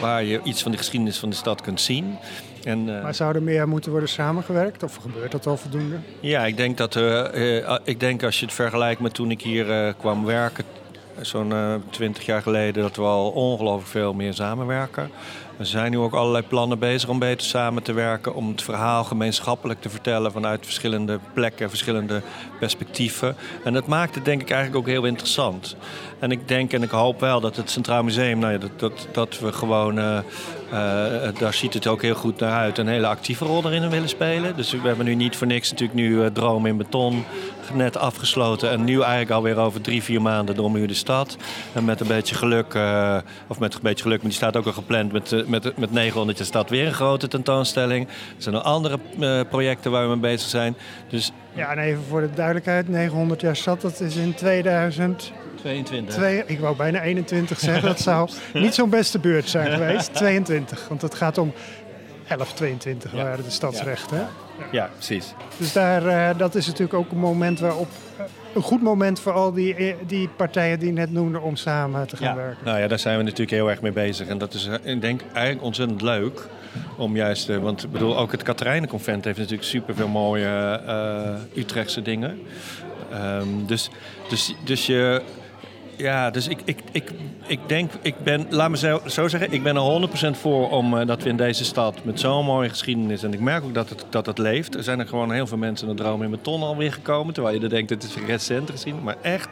[0.00, 2.18] waar je iets van de geschiedenis van de stad kunt zien.
[2.64, 5.96] En, maar zou er meer moeten worden samengewerkt of gebeurt dat al voldoende?
[6.20, 7.00] Ja, ik denk dat
[7.84, 10.64] ik denk als je het vergelijkt met toen ik hier kwam werken,
[11.20, 11.54] zo'n
[11.90, 15.10] twintig jaar geleden, dat we al ongelooflijk veel meer samenwerken.
[15.58, 18.34] Er zijn nu ook allerlei plannen bezig om beter samen te werken.
[18.34, 22.22] Om het verhaal gemeenschappelijk te vertellen vanuit verschillende plekken, verschillende
[22.58, 23.36] perspectieven.
[23.64, 25.76] En dat maakt het denk ik eigenlijk ook heel interessant.
[26.18, 29.08] En ik denk en ik hoop wel dat het Centraal Museum, nou ja, dat, dat,
[29.12, 30.18] dat we gewoon, uh,
[31.38, 34.56] daar ziet het ook heel goed naar uit, een hele actieve rol erin willen spelen.
[34.56, 37.24] Dus we hebben nu niet voor niks natuurlijk nu uh, Droom in Beton
[37.74, 38.70] net afgesloten.
[38.70, 41.36] En nu eigenlijk alweer over drie, vier maanden de Stad.
[41.72, 42.76] En met een beetje geluk,
[43.46, 46.38] of met een beetje geluk, maar die staat ook al gepland met, met, met 900
[46.38, 48.08] jaar stad weer een grote tentoonstelling.
[48.08, 48.98] Er zijn nog andere
[49.44, 50.76] projecten waar we mee bezig zijn.
[51.08, 55.32] Dus ja, en even voor de duidelijkheid, 900 jaar stad, dat is in 2000...
[55.62, 56.14] 22.
[56.14, 60.14] Twee, ik wou bijna 21 zeggen, dat zou niet zo'n beste beurt zijn geweest.
[60.14, 61.52] 22, want het gaat om
[62.26, 63.22] 1122 ja.
[63.22, 64.18] waren de stadsrechten.
[64.18, 64.28] Ja.
[64.58, 64.66] Ja.
[64.70, 65.34] ja, precies.
[65.56, 67.88] Dus daar, uh, dat is natuurlijk ook een moment waarop...
[68.18, 72.16] Uh, een goed moment voor al die, die partijen die net noemde om samen te
[72.16, 72.64] gaan werken.
[72.64, 74.28] Nou ja, daar zijn we natuurlijk heel erg mee bezig.
[74.28, 76.48] En dat is, ik denk, eigenlijk ontzettend leuk.
[76.96, 80.80] Om juist, uh, want ik bedoel, ook het Katerijnenconvent heeft natuurlijk superveel mooie
[81.54, 82.40] Utrechtse dingen.
[83.12, 83.90] Um, dus,
[84.28, 85.22] dus, dus je
[85.96, 87.10] ja, dus ik, ik, ik,
[87.46, 88.76] ik denk, ik ben, laat me
[89.06, 92.20] zo, zeggen, ik ben er 100% voor om uh, dat we in deze stad met
[92.20, 94.74] zo'n mooie geschiedenis, en ik merk ook dat het, dat het leeft.
[94.74, 97.62] Er zijn er gewoon heel veel mensen naar Droom in Beton alweer gekomen, terwijl je
[97.62, 99.48] er denkt, het is recent gezien, maar echt.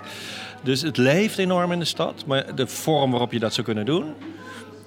[0.62, 3.86] Dus het leeft enorm in de stad, maar de vorm waarop je dat zou kunnen
[3.86, 4.14] doen,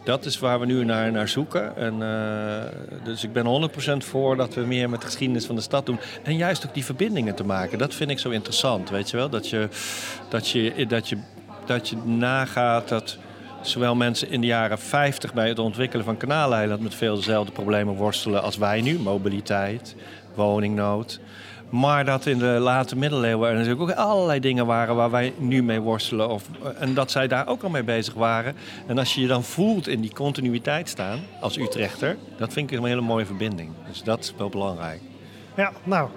[0.04, 1.76] dat is waar we nu naar, naar zoeken.
[1.76, 3.70] En, uh, dus ik ben
[4.04, 6.00] 100% voor dat we meer met de geschiedenis van de stad doen.
[6.24, 7.78] En juist ook die verbindingen te maken.
[7.78, 9.30] Dat vind ik zo interessant, weet je wel.
[9.30, 9.68] Dat je,
[10.30, 11.18] dat je, dat je,
[11.66, 13.18] dat je nagaat dat
[13.62, 17.96] zowel mensen in de jaren 50 bij het ontwikkelen van kanaaleiland met veel dezelfde problemen
[17.96, 19.00] worstelen als wij nu.
[19.00, 19.96] Mobiliteit,
[20.36, 21.20] woningnood.
[21.70, 25.64] Maar dat in de late middeleeuwen er natuurlijk ook allerlei dingen waren waar wij nu
[25.64, 26.30] mee worstelen.
[26.30, 26.44] Of,
[26.80, 28.56] en dat zij daar ook al mee bezig waren.
[28.88, 32.78] En als je je dan voelt in die continuïteit staan als Utrechter, dat vind ik
[32.78, 33.72] een hele mooie verbinding.
[33.88, 35.02] Dus dat is wel belangrijk.
[35.56, 36.10] Ja, nou,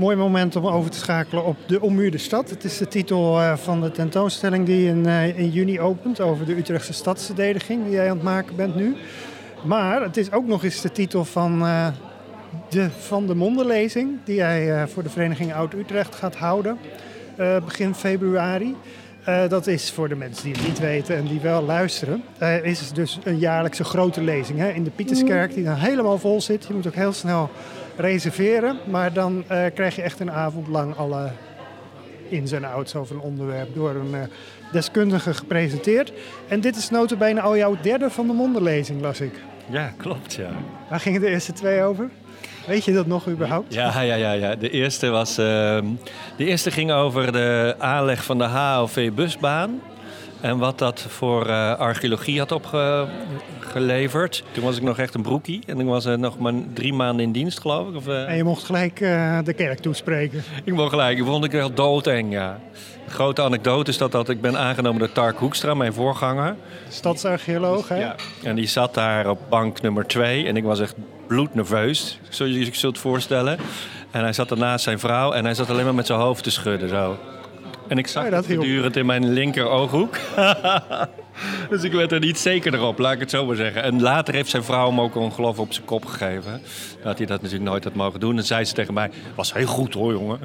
[0.00, 2.50] mooi moment om over te schakelen op De Ommuurde Stad.
[2.50, 6.46] Het is de titel eh, van de tentoonstelling die in, eh, in juni opent over
[6.46, 8.96] de Utrechtse stadsverdediging die jij aan het maken bent nu.
[9.64, 11.86] Maar het is ook nog eens de titel van uh,
[12.68, 16.78] de Van de Mondenlezing die jij voor de Vereniging Oud-Utrecht gaat houden
[17.64, 18.76] begin februari.
[19.48, 22.22] Dat is voor de mensen die het niet weten en die wel luisteren.
[22.62, 26.66] Is dus een jaarlijkse grote lezing hè, in de Pieterskerk die dan helemaal vol zit.
[26.66, 27.50] Je moet ook heel snel
[28.00, 28.78] reserveren.
[28.90, 31.30] Maar dan uh, krijg je echt een avond lang alle
[32.28, 34.20] ins en outs over een onderwerp door een uh,
[34.72, 36.12] deskundige gepresenteerd.
[36.48, 39.34] En dit is notabene al jouw derde van de mondenlezing, las ik.
[39.70, 40.50] Ja, klopt, ja.
[40.88, 42.10] Waar gingen de eerste twee over?
[42.66, 43.74] Weet je dat nog überhaupt?
[43.74, 44.32] Ja, ja, ja.
[44.32, 44.54] ja.
[44.56, 45.44] De, eerste was, uh,
[46.36, 49.80] de eerste ging over de aanleg van de HLV-busbaan.
[50.40, 54.44] En wat dat voor uh, archeologie had opgeleverd.
[54.52, 55.62] Toen was ik nog echt een broekie.
[55.66, 57.96] En ik was uh, nog maar drie maanden in dienst, geloof ik.
[57.96, 58.28] Of, uh...
[58.28, 58.98] En je mocht gelijk
[59.44, 60.42] de kerk toespreken.
[60.64, 61.18] Ik mocht gelijk.
[61.18, 62.58] Ik vond ik wel doodeng, ja.
[63.04, 66.56] De grote anekdote is dat, dat ik ben aangenomen door Tark Hoekstra, mijn voorganger.
[66.88, 67.98] Stadsarcheoloog, hè?
[67.98, 68.14] Ja.
[68.42, 70.46] En die zat daar op bank nummer twee.
[70.46, 70.94] En ik was echt
[71.26, 73.58] bloednerveus, zoals je je zult voorstellen.
[74.10, 76.50] En hij zat ernaast zijn vrouw en hij zat alleen maar met zijn hoofd te
[76.50, 77.16] schudden zo.
[77.90, 80.16] En ik zag ja, dat voortdurend in mijn linker ooghoek.
[81.70, 83.82] dus ik werd er niet zeker op, laat ik het zo maar zeggen.
[83.82, 86.60] En later heeft zijn vrouw hem ook ongeloof op zijn kop gegeven.
[87.02, 88.36] Dat hij dat natuurlijk nooit had mogen doen.
[88.36, 90.40] En zei ze tegen mij, was heel goed hoor jongen.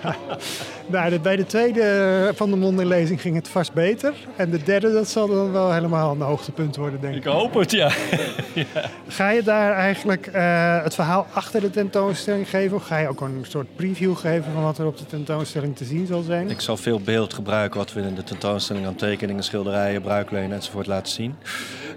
[0.86, 4.12] nou, bij de tweede van de mondenlezing ging het vast beter.
[4.36, 7.24] En de derde, dat zal dan wel helemaal een hoogtepunt worden, denk ik.
[7.24, 7.90] Ik hoop het, ja.
[8.54, 8.64] ja.
[9.08, 12.76] Ga je daar eigenlijk uh, het verhaal achter de tentoonstelling geven?
[12.76, 15.84] Of ga je ook een soort preview geven van wat er op de tentoonstelling te
[15.84, 16.50] zien zal zijn?
[16.50, 21.12] Ik zal veel beeld gebruiken wat we in de tentoonstelling aan tekeningen, schilderijen, enzovoort laten
[21.12, 21.36] zien.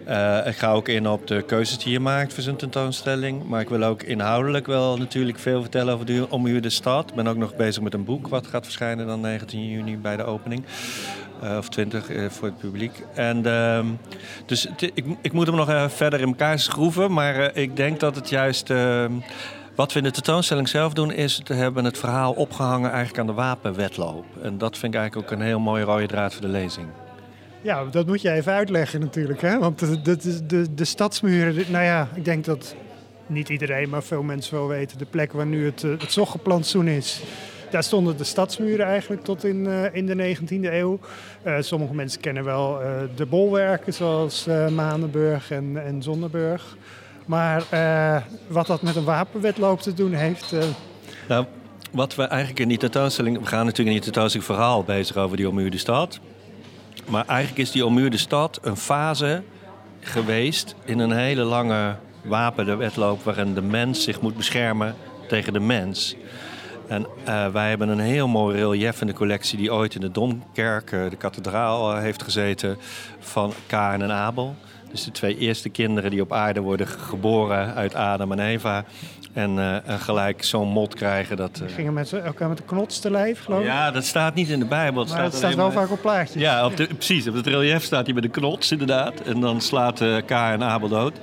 [0.08, 3.47] Uh, ik ga ook in op de keuzes die je maakt voor zo'n tentoonstelling.
[3.47, 7.10] Maar ik wil ook inhoudelijk wel natuurlijk veel vertellen over de omhuurde stad.
[7.10, 10.17] Ik ben ook nog bezig met een boek wat gaat verschijnen dan 19 juni bij
[10.17, 10.63] de opening.
[11.43, 13.04] Uh, of 20 uh, voor het publiek.
[13.13, 13.80] En, uh,
[14.45, 17.13] dus ik, ik, moet hem nog verder in elkaar schroeven.
[17.13, 18.69] Maar ik denk dat het juist.
[18.69, 19.12] ehm,
[19.75, 23.28] wat we in de tentoonstelling zelf doen, is te hebben het verhaal opgehangen eigenlijk aan
[23.28, 24.25] de wapenwetloop.
[24.41, 26.88] En dat vind ik eigenlijk ook een heel mooie rode draad voor de lezing.
[27.65, 29.41] Ja, dat moet je even uitleggen natuurlijk.
[29.41, 29.60] Hè?
[29.60, 32.75] Want de, de, de, de stadsmuren, nou ja, ik denk dat
[33.28, 34.97] niet iedereen, maar veel mensen wel weten.
[34.97, 37.21] De plek waar nu het, het zoggeplantsoen is,
[37.69, 40.99] daar stonden de stadsmuren eigenlijk tot in, uh, in de 19e eeuw.
[41.45, 42.80] Uh, sommige mensen kennen wel
[43.15, 46.78] de bolwerken zoals Manenburg en, en Zonneburg.
[47.25, 47.63] Maar
[48.47, 50.56] wat dat met een wapenwetloop te doen heeft...
[51.28, 51.45] Nou,
[51.91, 53.39] wat we eigenlijk in die tentoonstelling...
[53.39, 56.19] We gaan natuurlijk in die tentoonstelling verhaal bezig over die ommuurde stad.
[57.05, 59.43] Maar eigenlijk is die ommuurde stad een fase
[59.99, 63.23] geweest in een hele lange wapenwetloop...
[63.23, 64.95] waarin de mens zich moet beschermen
[65.27, 66.15] tegen de mens.
[66.87, 70.11] En uh, wij hebben een heel mooi relief in de collectie die ooit in de
[70.11, 72.77] Domkerk, uh, de kathedraal, uh, heeft gezeten
[73.19, 74.55] van Kain en Abel.
[74.91, 78.85] Dus de twee eerste kinderen die op aarde worden geboren uit Adam en Eva.
[79.36, 81.38] En, en gelijk zo'n mot krijgen.
[81.38, 83.65] Dat, Die gingen met elkaar met de knots te lijf, geloof ik?
[83.65, 85.02] Ja, dat staat niet in de Bijbel.
[85.02, 86.41] Het maar staat, het staat wel vaak op plaatjes.
[86.41, 87.28] Ja, op de, precies.
[87.28, 89.21] Op het relief staat hij met de knots inderdaad.
[89.21, 91.19] En dan slaat Kain en Abel dood.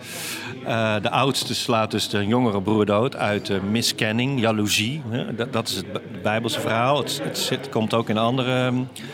[0.66, 5.02] Uh, de oudste slaat dus de jongere broer dood uit uh, miskenning, jaloezie.
[5.36, 6.98] Dat, dat, is het Bijbelse verhaal.
[6.98, 8.72] Het, het zit, komt ook in andere,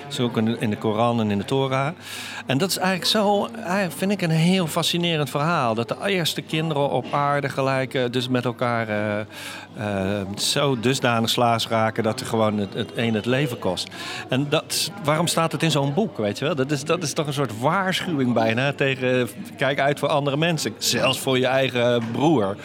[0.09, 1.89] zo ook in de Koran en in de Torah.
[2.47, 3.49] En dat is eigenlijk zo,
[3.89, 5.75] vind ik, een heel fascinerend verhaal.
[5.75, 12.03] Dat de eerste kinderen op aarde gelijk dus met elkaar uh, zo dusdanig slaas raken
[12.03, 13.89] dat er gewoon het, het een het leven kost.
[14.29, 16.55] En dat, waarom staat het in zo'n boek, weet je wel?
[16.55, 20.75] Dat is, dat is toch een soort waarschuwing bijna tegen, kijk uit voor andere mensen.
[20.79, 22.57] Zelfs voor je eigen broer.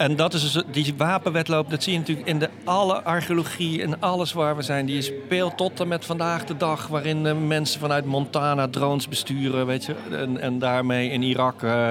[0.00, 4.00] En dat is dus, die wapenwetloop, dat zie je natuurlijk in de alle archeologie en
[4.00, 4.86] alles waar we zijn.
[4.86, 9.66] Die speelt tot en met vandaag de dag, waarin de mensen vanuit Montana drones besturen,
[9.66, 9.94] weet je.
[10.10, 11.90] En, en daarmee in Irak uh,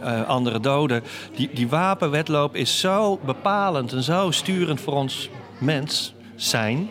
[0.00, 1.02] uh, andere doden.
[1.36, 6.90] Die, die wapenwetloop is zo bepalend en zo sturend voor ons mens zijn.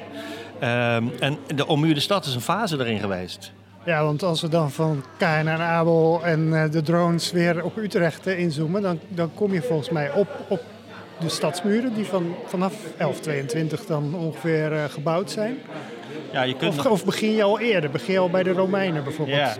[0.63, 3.51] Um, en de ommuurde stad is een fase erin geweest.
[3.85, 7.77] Ja, want als we dan van Kain en Abel en uh, de drones weer op
[7.77, 10.61] Utrecht uh, inzoomen, dan, dan kom je volgens mij op, op
[11.19, 15.57] de stadsmuren die van, vanaf 1122 dan ongeveer gebouwd zijn.
[16.31, 17.89] Ja, je kunt Of, nog- of begin je al eerder?
[17.89, 19.37] Begin je al bij de Romeinen bijvoorbeeld?
[19.37, 19.55] Ja.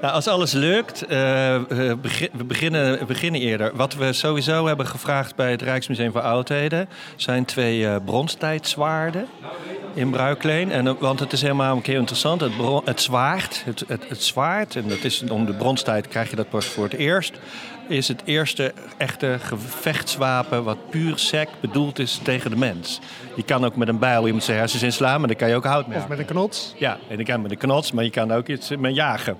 [0.00, 1.62] Nou, als alles lukt, eh, eh,
[2.32, 3.70] we beginnen, we beginnen eerder.
[3.74, 6.88] Wat we sowieso hebben gevraagd bij het Rijksmuseum voor Oudheden...
[7.16, 9.26] zijn twee eh bronstijdzwaarden
[9.94, 10.72] in bruikleen.
[10.72, 12.40] En, want het is helemaal een keer interessant.
[12.40, 16.30] Het, bron- het zwaard, het, het, het zwaard, en dat is om de bronstijd krijg
[16.30, 17.32] je dat pas voor het eerst...
[17.88, 23.00] is het eerste echte gevechtswapen wat puur sec bedoeld is tegen de mens.
[23.36, 25.64] Je kan ook met een bijl iemand zijn hersens inslaan, maar dan kan je ook
[25.64, 26.74] hout mee Of met een knots?
[26.76, 29.36] ja, en ik kan met een knots, maar je kan ook iets met jagen.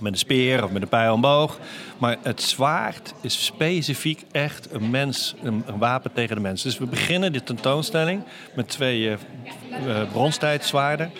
[0.00, 1.58] Met een speer of met een pijl en boog.
[1.98, 6.62] Maar het zwaard is specifiek echt een mens, een, een wapen tegen de mens.
[6.62, 8.22] Dus we beginnen de tentoonstelling
[8.54, 9.16] met twee eh
[9.86, 11.10] eh, bronstijdzwaarden.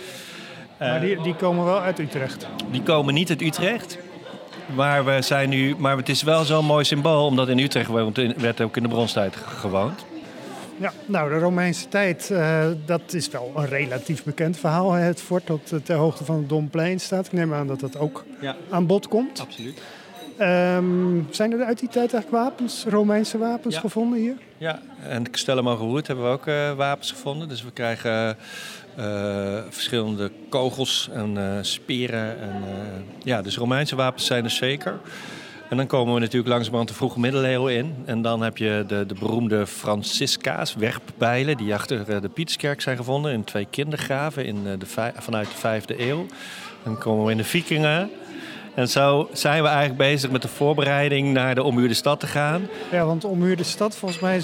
[0.78, 2.46] maar die, die komen wel uit Utrecht.
[2.70, 3.98] Die komen niet uit Utrecht.
[4.74, 8.34] Maar, we zijn nu, maar het is wel zo'n mooi symbool, omdat in Utrecht woont-
[8.36, 10.04] werd ook in de bronstijd gewoond.
[10.76, 14.92] Ja, nou, de Romeinse tijd, eh, dat is wel een relatief bekend verhaal.
[14.92, 15.02] hè.
[15.04, 17.26] Het fort dat ter hoogte van het Domplein staat.
[17.26, 19.40] Ik neem aan dat dat ook Ja, aan bod komt.
[19.40, 19.80] absoluut.
[20.36, 23.80] Ehm, zijn er uit die tijd eigenlijk wapens, Romeinse wapens Ja.
[23.80, 24.34] gevonden hier?
[24.58, 27.48] Ja, en Castello Mogenwoerd hebben we ook eh, wapens gevonden.
[27.48, 28.36] Dus we krijgen
[29.70, 32.40] verschillende kogels en eh, speren.
[32.40, 35.00] En, eh, ja, dus Romeinse wapens zijn er zeker.
[35.70, 37.94] En dan komen we natuurlijk langzamerhand de vroege middeleeuwen in.
[38.04, 42.96] En dan heb je de, de beroemde Francisca's, werppijlen, die achter eh, de Pieterskerk zijn
[42.96, 46.26] gevonden in twee kindergraven in eh, de vanuit de vijfde eeuw.
[46.82, 48.10] Dan komen we in de Vikingen.
[48.74, 52.68] En zo zijn we eigenlijk bezig met de voorbereiding naar de ommuurde stad te gaan.
[52.90, 54.42] Ja, want ommuurde stad, volgens mij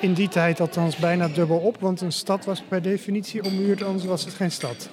[0.00, 1.76] in die tijd althans bijna dubbel op.
[1.80, 4.88] Want een stad was per definitie ommuurd, anders was het geen stad.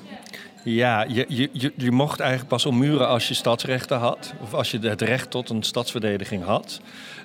[0.63, 4.33] Ja, je, je, je, je mocht eigenlijk pas ommuren als je stadsrechten had.
[4.41, 6.81] Of als je het recht tot een stadsverdediging had.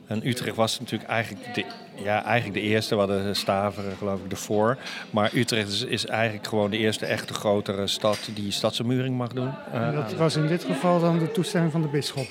[0.06, 1.64] En Utrecht was natuurlijk eigenlijk de,
[2.02, 2.94] ja, eigenlijk de eerste.
[2.94, 4.76] We hadden Staveren geloof ik ervoor.
[5.10, 9.50] Maar Utrecht is, is eigenlijk gewoon de eerste echte grotere stad die stadsommuring mag doen.
[9.72, 12.26] Eh, En dat was in dit geval dan de toestemming van de bisschop.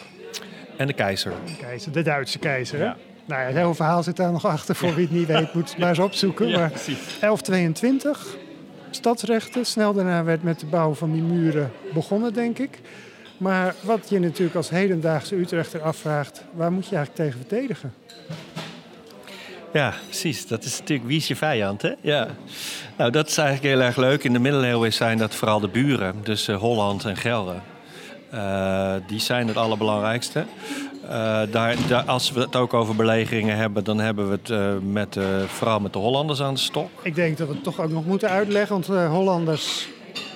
[0.78, 1.34] en de keizer.
[1.46, 2.80] De, keizer, de Duitse keizer.
[2.80, 2.86] hè?
[2.86, 2.98] Ja.
[3.26, 4.76] Nou ja, het hele verhaal zit daar nog achter.
[4.76, 6.52] Voor wie het niet weet, moet het maar eens opzoeken.
[6.52, 8.38] maar 1122,
[8.90, 9.66] stadsrechten.
[9.66, 12.80] Snel daarna werd met de bouw van die muren begonnen, denk ik.
[13.38, 16.44] Maar wat je natuurlijk als hedendaagse Utrechter afvraagt...
[16.54, 17.94] waar moet je eigenlijk tegen verdedigen?
[19.74, 20.48] Ja, precies.
[20.48, 21.94] Dat is natuurlijk wie is je vijand, hè?
[22.02, 22.28] Ja.
[22.98, 24.24] Nou, dat is eigenlijk heel erg leuk.
[24.24, 27.56] In de middeleeuwen zijn dat vooral de buren, dus eh, Holland en Gelre.
[28.30, 30.46] Eh, die zijn het allerbelangrijkste.
[31.10, 34.74] Eh, daar, daar, als we het ook over belegeringen hebben, dan hebben we het eh,
[34.92, 36.90] met, eh, vooral met de Hollanders aan de stok.
[37.02, 38.82] Ik denk dat we het toch ook nog moeten uitleggen.
[38.82, 39.88] Want Hollanders,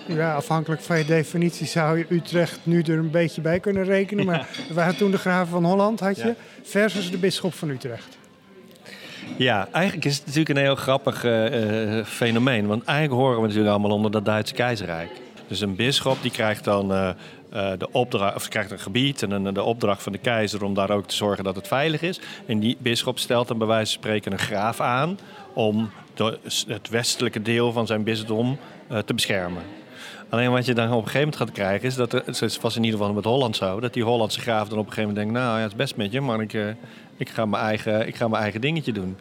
[0.07, 1.67] ja, afhankelijk van je definitie...
[1.67, 4.25] zou je Utrecht nu er een beetje bij kunnen rekenen.
[4.25, 6.23] Maar er waren toen de graven van Holland, had je...
[6.27, 6.35] Ja.
[6.63, 8.17] versus de bisschop van Utrecht.
[9.37, 11.25] Ja, eigenlijk is het natuurlijk een heel grappig
[12.05, 12.67] fenomeen.
[12.67, 15.11] Want eigenlijk horen we natuurlijk allemaal onder dat Duitse keizerrijk.
[15.47, 17.15] Dus een bisschop die krijgt dan
[17.49, 20.73] eh, de opdracht, of krijgt een gebied en een, de opdracht van de keizer om
[20.73, 22.19] daar ook te zorgen dat het veilig is.
[22.45, 25.19] En die bisschop stelt dan bij wijze van spreken een graaf aan
[25.53, 25.89] om
[26.67, 28.57] het westelijke deel van zijn bisdom
[28.87, 29.63] eh, te beschermen.
[30.29, 32.99] Alleen wat je dan op een gegeven moment gaat krijgen is dat, was in ieder
[32.99, 35.57] geval met Holland zo, dat die Hollandse graaf dan op een gegeven moment denkt, nou
[35.57, 36.67] ja, het is best met je, maar ik, eh,
[37.19, 39.17] ik, ga, mijn eigen, ik ga mijn eigen dingetje doen.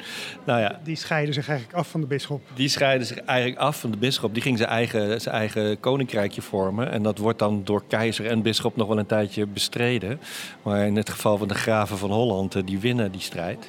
[0.47, 2.43] Nou ja, Die scheiden zich eigenlijk af van de bisschop.
[2.55, 4.35] die scheiden zich eigenlijk af van de bisschop.
[4.35, 6.91] Die ging zijn eigen, zijn eigen koninkrijkje vormen.
[6.91, 10.21] En dat wordt dan door keizer en bisschop nog wel een tijdje bestreden.
[10.63, 13.69] Maar in het geval van de graven van Holland, eh, die winnen die strijd.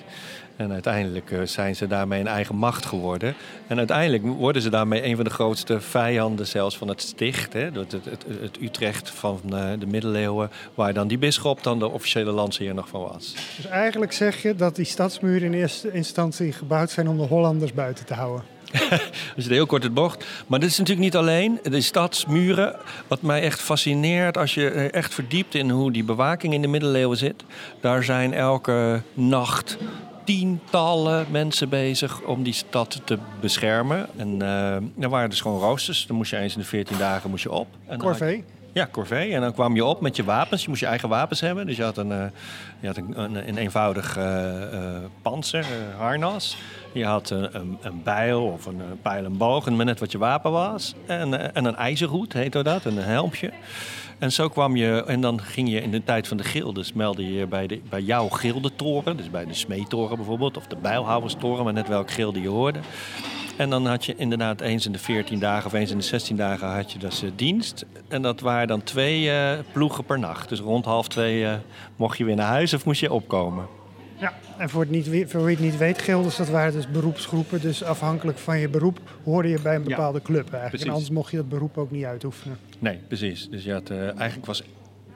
[0.59, 3.35] En uiteindelijk eh, zijn ze daarmee een eigen macht geworden.
[3.67, 7.53] En uiteindelijk worden ze daarmee een van de grootste vijanden zelfs van het sticht.
[7.53, 7.59] Hè?
[7.59, 11.89] Het, het, het, het Utrecht van eh, de middeleeuwen, waar dan die bisschop dan de
[11.89, 13.35] officiële landsheer nog van was.
[13.55, 17.73] Dus eigenlijk zeg je dat die stadsmuren in eerste instantie gebouwd zijn om de Hollanders
[17.73, 18.43] buiten te houden.
[19.35, 20.25] Dus heel kort het bocht.
[20.47, 22.75] Maar dit is natuurlijk niet alleen de stadsmuren.
[23.07, 26.67] Wat mij echt fascineert als je eh, echt verdiept in hoe die bewaking in de
[26.67, 27.43] middeleeuwen zit.
[27.79, 29.77] Daar zijn elke nacht
[30.29, 34.07] tientallen mensen bezig om die stad te beschermen.
[34.17, 36.07] En eh er waren dus gewoon roosters.
[36.07, 37.67] Dan moest je eens in de 14 dagen moest je op.
[37.87, 38.43] En Corvée.
[38.73, 39.33] ja, corvée.
[39.33, 40.61] En dan kwam je op met je wapens.
[40.61, 41.65] Je moest je eigen wapens hebben.
[41.65, 42.25] Dus je had een, eh,
[42.79, 44.43] je had een, een, een eenvoudig eh,
[45.21, 45.65] panzer,
[45.97, 46.57] harnas.
[46.91, 49.65] Je had een, een, bijl of een, pijl en boog.
[49.65, 50.95] En maar net wat je wapen was.
[51.05, 52.85] En, en een ijzerhoed heette dat.
[52.85, 53.51] En een helmpje.
[54.19, 57.33] En zo kwam je, en dan ging je in de tijd van de gildes, meldde
[57.33, 59.17] je bij, de, bij jouw gildetoren.
[59.17, 62.79] Dus bij de smeetoren bijvoorbeeld, of de bijlhouwerstoren, maar net welk gilde je hoorde.
[63.57, 66.35] En dan had je inderdaad eens in de 14 dagen of eens in de 16
[66.35, 67.85] dagen had je dus eh, dienst.
[68.07, 70.49] En dat waren dan twee eh, ploegen per nacht.
[70.49, 71.53] Dus rond half twee eh,
[71.95, 73.78] mocht je weer naar huis of moest je opkomen.
[74.19, 77.61] Ja, en voor, het niet, voor wie het niet weet, gilders, dat waren dus beroepsgroepen.
[77.61, 80.83] Dus afhankelijk van je beroep hoorde je bij een bepaalde club eigenlijk.
[80.83, 82.57] En anders mocht je dat beroep ook niet uitoefenen.
[82.79, 83.49] Nee, precies.
[83.49, 84.63] Dus je had, uh, eigenlijk was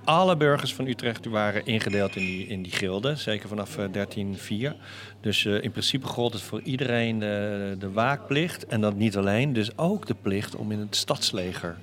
[0.03, 4.75] alle burgers van Utrecht waren ingedeeld in die, in die gilden, zeker vanaf 1304.
[5.21, 8.65] Dus uh, in principe gold het voor iedereen de, de waakplicht.
[8.65, 11.77] En dat niet alleen, dus ook de plicht om in het stadsleger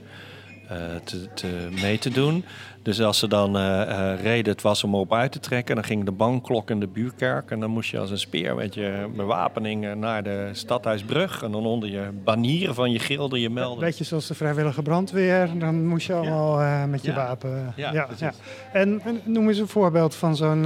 [0.70, 2.44] uh, te, te, mee te doen.
[2.82, 6.04] Dus als ze dan uh, reden het was om op uit te trekken, dan ging
[6.04, 7.50] de bankklok in de buurkerk.
[7.50, 11.42] En dan moest je als een speer met je bewapening naar de stadhuisbrug.
[11.42, 13.84] En dan onder je banieren van je gilde je melden.
[13.84, 15.50] Beetje zoals de vrijwillige brandweer.
[15.58, 16.86] Dan moest je allemaal ja.
[16.86, 17.72] met je wapen.
[17.76, 18.32] Ja, ja,
[18.72, 20.60] En, en, noem eens een voorbeeld van zo'n,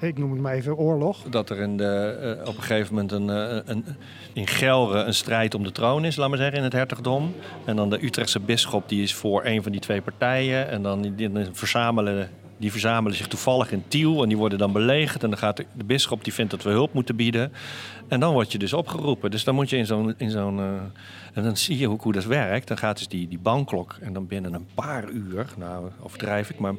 [0.00, 1.22] ik noem het maar even, oorlog.
[1.30, 3.28] Dat er in de, op een gegeven moment een,
[3.70, 3.84] een,
[4.32, 7.34] in Gelre een strijd om de troon is, laat maar zeggen, in het hertogdom.
[7.64, 10.68] En dan de Utrechtse bisschop die is voor een van die twee partijen.
[10.68, 15.22] En dan die, verzamelen, die verzamelen zich toevallig in Tiel en die worden dan belegerd.
[15.22, 17.52] En dan gaat de, de bisschop die vindt dat we hulp moeten bieden.
[18.14, 19.30] En dan word je dus opgeroepen.
[19.30, 20.14] Dus dan moet je in zo'n.
[20.16, 20.64] In zo'n uh,
[21.32, 22.68] en dan zie je hoe, hoe dat werkt.
[22.68, 23.96] Dan gaat dus die, die bankklok.
[24.00, 26.74] En dan binnen een paar uur, nou overdrijf ik, maar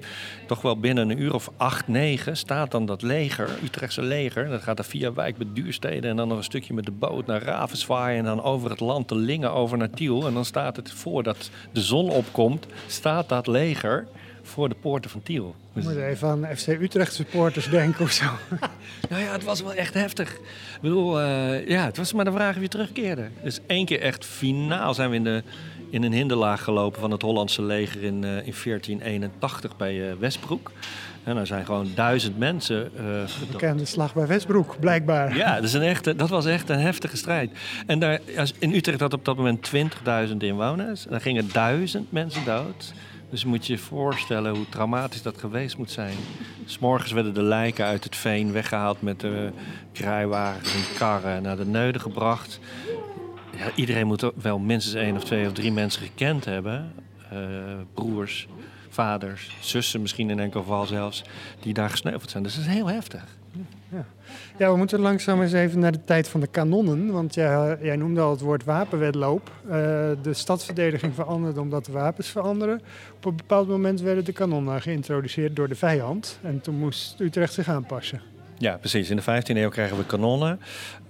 [0.48, 4.50] toch wel binnen een uur of acht, negen staat dan dat leger, Utrechtse leger.
[4.50, 7.26] Dat gaat er via Wijk met Duursteden en dan nog een stukje met de boot
[7.26, 8.18] naar Ravenswaai.
[8.18, 10.28] En dan over het land te Lingen over naar Tiel.
[10.28, 14.08] En dan staat het voordat de zon opkomt, staat dat leger
[14.46, 15.56] voor de poorten van Tiel.
[15.74, 18.26] Je moet even aan FC Utrecht supporters denken of zo.
[19.10, 20.34] nou ja, het was wel echt heftig.
[20.34, 21.25] Ik bedoel, uh,
[21.68, 23.28] ja, het was maar de vraag of je terugkeerde.
[23.44, 25.44] Dus één keer echt finaal zijn we in, de,
[25.90, 30.72] in een hinderlaag gelopen van het Hollandse leger in, uh, in 1481 bij uh, Westbroek.
[31.24, 32.92] En er zijn gewoon duizend mensen.
[33.00, 35.36] Uh, bekende slag bij Westbroek, blijkbaar.
[35.36, 37.52] Ja, dat, is een echte, dat was echt een heftige strijd.
[37.86, 38.20] En daar,
[38.60, 41.06] in Utrecht had op dat moment 20.000 inwoners.
[41.06, 42.94] En daar gingen duizend mensen dood.
[43.36, 46.16] Dus moet je je voorstellen hoe traumatisch dat geweest moet zijn.
[46.66, 49.52] S'morgens werden de lijken uit het veen weggehaald met de
[49.92, 52.60] kruiwagens en karren naar de neuden gebracht.
[53.58, 56.94] Ja, iedereen moet wel minstens één of twee of drie mensen gekend hebben.
[57.34, 57.40] Uh,
[57.94, 58.48] broers,
[58.90, 61.24] vaders, zussen misschien in enkel geval zelfs,
[61.60, 62.44] die daar gesneuveld zijn.
[62.44, 63.24] Dus dat is heel heftig.
[64.58, 64.72] Ja.
[64.72, 67.12] we moeten langzaam eens even naar de tijd van de kanonnen.
[67.12, 69.52] Want ja, jij noemde al het woord wapenwedloop.
[69.66, 69.72] Uh,
[70.22, 72.82] de stadsverdediging veranderde omdat de wapens veranderen.
[73.16, 76.40] Op een bepaald moment werden de kanonnen geïntroduceerd door de vijand.
[76.42, 78.22] En toen moest Utrecht zich aanpassen.
[78.58, 79.10] Ja, precies.
[79.10, 80.60] In de 15e eeuw krijgen we kanonnen,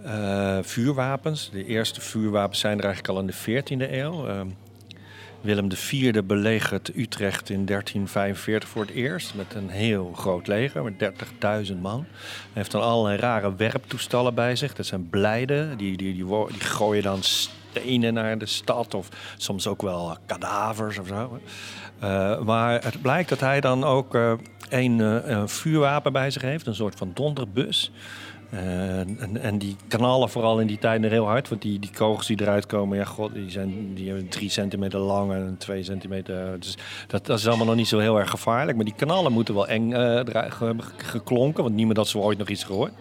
[0.05, 1.49] uh, vuurwapens.
[1.51, 4.27] De eerste vuurwapens zijn er eigenlijk al in de 14e eeuw.
[4.27, 4.41] Uh,
[5.45, 11.13] Willem IV belegert Utrecht in 1345 voor het eerst met een heel groot leger, met
[11.69, 12.05] 30.000 man.
[12.09, 14.73] Hij heeft dan allerlei rare werptoestellen bij zich.
[14.73, 19.67] Dat zijn blijden, die, die, die, die gooien dan stenen naar de stad of soms
[19.67, 21.39] ook wel kadavers of zo.
[22.03, 24.13] Uh, maar het blijkt dat hij dan ook
[24.69, 27.91] een, uh, een vuurwapen bij zich heeft, een soort van donderbus.
[28.55, 31.49] Uh, en, en, die kanalen vooral in die tijden heel hard.
[31.49, 34.99] Want die, die kogels die eruit komen, ja, god, die zijn die hebben drie centimeter
[34.99, 36.59] lang en twee centimeter.
[36.59, 38.75] Dus dat, dat, is allemaal nog niet zo heel erg gevaarlijk.
[38.75, 41.63] Maar die kanalen moeten wel eng hebben geklonken.
[41.63, 42.91] Want niemand had zo ooit nog iets gehoord.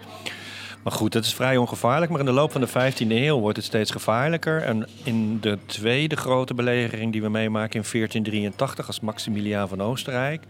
[0.82, 2.10] Maar goed, het is vrij ongevaarlijk.
[2.10, 4.62] Maar in de loop van de 15e eeuw wordt het steeds gevaarlijker.
[4.62, 10.42] En in de tweede grote belegering die we meemaken in 1483 als Maximiliaan van Oostenrijk.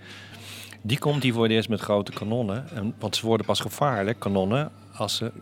[0.82, 2.68] Die komt hier voor het eerst met grote kanonnen.
[2.74, 5.32] En, want ze worden pas gevaarlijk, kanonnen, als ze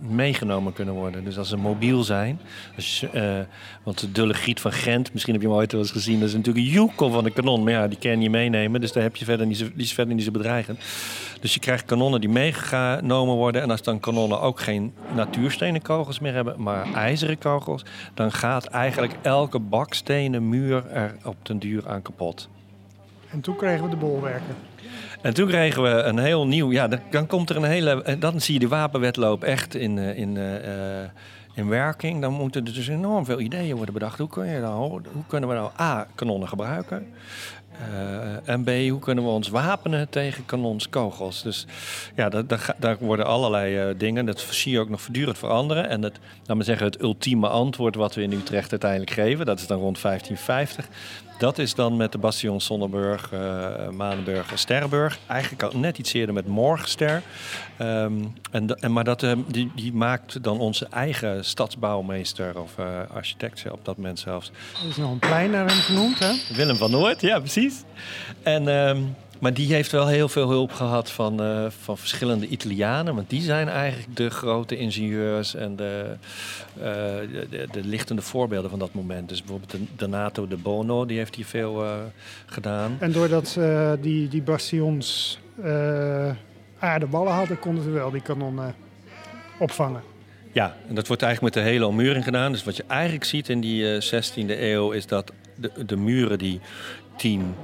[0.00, 1.24] meegenomen kunnen worden.
[1.24, 2.40] Dus als ze mobiel zijn.
[2.76, 5.90] Als je, uh, want de Griet van Gent, misschien heb je hem ooit wel eens
[5.90, 7.64] gezien, dat is natuurlijk een joekel van een kanon.
[7.64, 9.92] Maar ja, die kan je meenemen, dus daar heb je verder niet zo, die is
[9.92, 10.78] verder niet zo bedreigend.
[11.40, 13.62] Dus je krijgt kanonnen die meegenomen worden.
[13.62, 18.64] En als dan kanonnen ook geen natuurstenen kogels meer hebben, maar ijzeren kogels, dan gaat
[18.64, 22.48] eigenlijk elke bakstenen muur er op den duur aan kapot.
[23.30, 24.56] En toen kregen we de bolwerken.
[25.20, 26.72] En toen kregen we een heel nieuw.
[26.72, 28.02] Ja, dan, komt er een hele.
[28.02, 30.54] Eh, dan zie je de wapenwetloop echt in, eh, in, uh,
[31.54, 32.20] in werking.
[32.20, 34.18] Dan moeten er dus enorm veel ideeën worden bedacht.
[34.18, 36.06] Hoe, kun je nou, hoe kunnen we nou A.
[36.14, 37.06] kanonnen gebruiken?
[37.92, 41.42] Uh, en B, hoe kunnen we ons wapenen tegen kanonskogels?
[41.42, 41.66] Dus
[42.16, 44.26] ja, daar, daar worden allerlei dingen.
[44.26, 45.88] Dat zie je ook nog voortdurend veranderen.
[45.88, 49.58] En het, laat maar zeggen, het ultieme antwoord wat we in Utrecht uiteindelijk geven, dat
[49.58, 50.88] is dan rond 1550.
[51.38, 55.18] Dat is dan met de bastions Sonnenburg, uh, Manenburg en Sterrenburg.
[55.26, 57.22] Eigenlijk al net iets eerder met Morgenster.
[57.80, 62.86] Um, en, en, maar dat, uh, die, die, maakt dan onze eigen stadsbouwmeester of uh,
[63.14, 64.50] architect op dat moment zelfs.
[64.82, 66.32] Er is nog een plein naar hem genoemd, hè?
[66.54, 67.82] Willem van Noord, ja precies.
[68.42, 68.68] En...
[68.68, 73.14] Um, maar die heeft wel heel veel hulp gehad van, uh, van verschillende Italianen.
[73.14, 76.16] Want die zijn eigenlijk de grote ingenieurs en de,
[76.78, 76.84] uh,
[77.50, 79.28] de, de, lichtende voorbeelden van dat moment.
[79.28, 81.90] Dus bijvoorbeeld de Donato de Bono, die heeft hier veel uh,
[82.46, 82.96] gedaan.
[82.98, 83.58] En doordat
[84.00, 85.38] die, die bastions
[86.78, 88.74] aardeballen hadden, konden ze wel die kanonnen
[89.58, 90.02] opvangen.
[90.52, 92.52] Ja, en dat wordt eigenlijk met de hele ommuring gedaan.
[92.52, 96.60] Dus wat je eigenlijk ziet in die 16e eeuw is dat de, de muren die
[97.16, 97.54] 10,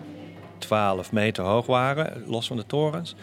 [0.65, 3.15] 12 meter hoog waren, los van de torens,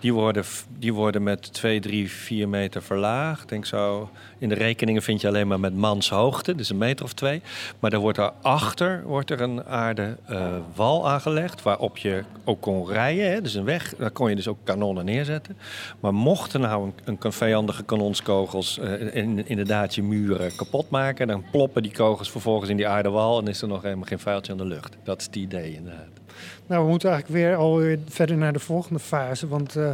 [0.00, 0.44] die worden,
[0.78, 3.48] die worden met 2, 3, 4 meter verlaagd.
[3.48, 7.12] Denk zo, in de rekeningen vind je alleen maar met manshoogte, dus een meter of
[7.12, 7.42] twee.
[7.78, 12.88] Maar er wordt daarachter wordt er een aarde uh, wal aangelegd, waarop je ook kon
[12.88, 13.30] rijden.
[13.30, 15.56] Hè, dus een weg, daar kon je dus ook kanonnen neerzetten.
[16.00, 18.78] Maar mochten nou een, een vijandige kanonskogels
[19.12, 23.48] in, inderdaad je muren kapot maken, dan ploppen die kogels vervolgens in die aardewal en
[23.48, 24.96] is er nog helemaal geen vuiltje aan de lucht.
[25.04, 26.18] Dat is het idee inderdaad.
[26.66, 29.48] Nou, we moeten eigenlijk weer alweer verder naar de volgende fase.
[29.48, 29.90] Want, uh...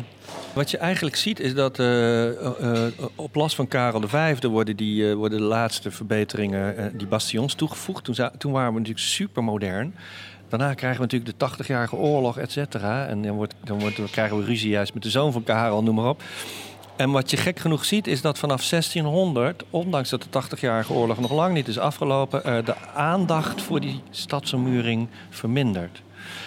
[0.52, 5.14] Wat je eigenlijk ziet is dat uh, uh, op last van Karel V worden, die,
[5.14, 8.04] worden de laatste verbeteringen, die bastions toegevoegd.
[8.04, 9.94] Toen, toen waren we natuurlijk super modern.
[10.48, 13.06] Daarna krijgen we natuurlijk de 80-jarige oorlog, et cetera.
[13.06, 13.78] En dan, wordt, dan
[14.10, 16.22] krijgen we ruzie juist met de zoon van Karel, noem maar op.
[16.96, 21.20] En wat je gek genoeg ziet, is dat vanaf 1600, ondanks dat de 80-jarige oorlog
[21.20, 26.02] nog lang niet is afgelopen, de aandacht voor die stadsommuring vermindert.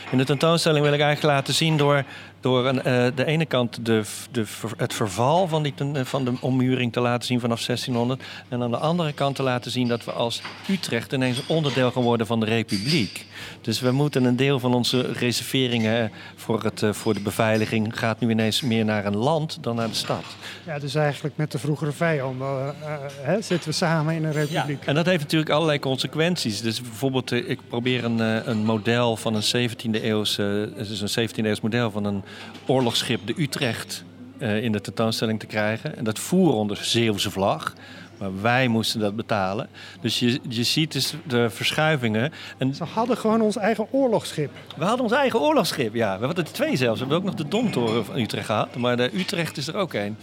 [0.09, 2.03] In de tentoonstelling wil ik eigenlijk laten zien door,
[2.39, 4.45] door een, uh, de ene kant de, de,
[4.77, 5.73] het verval van, die,
[6.03, 8.23] van de ommuring te laten zien vanaf 1600.
[8.49, 12.03] En aan de andere kant te laten zien dat we als Utrecht ineens onderdeel gaan
[12.03, 13.25] worden van de Republiek.
[13.61, 18.19] Dus we moeten een deel van onze reserveringen voor, het, uh, voor de beveiliging gaat
[18.19, 20.23] nu ineens meer naar een land dan naar de stad.
[20.65, 24.81] Ja, dus eigenlijk met de vroegere vijanden uh, hè, zitten we samen in een republiek.
[24.81, 26.61] Ja, en dat heeft natuurlijk allerlei consequenties.
[26.61, 28.19] Dus bijvoorbeeld, ik probeer een,
[28.49, 32.23] een model van een 17e eeuwse, het is een 17e eeuws model van een
[32.65, 34.03] oorlogsschip, de Utrecht,
[34.37, 35.97] uh, in de tentoonstelling te krijgen.
[35.97, 37.73] En dat voer onder Zeeuwse vlag.
[38.17, 39.69] Maar wij moesten dat betalen.
[40.01, 42.31] Dus je, je ziet dus de verschuivingen.
[42.57, 44.51] En Ze hadden gewoon ons eigen oorlogsschip.
[44.77, 46.19] We hadden ons eigen oorlogsschip, ja.
[46.19, 46.99] We hadden er twee zelfs.
[46.99, 48.75] We hebben ook nog de Domtoren van Utrecht gehad.
[48.75, 50.17] Maar de Utrecht is er ook een.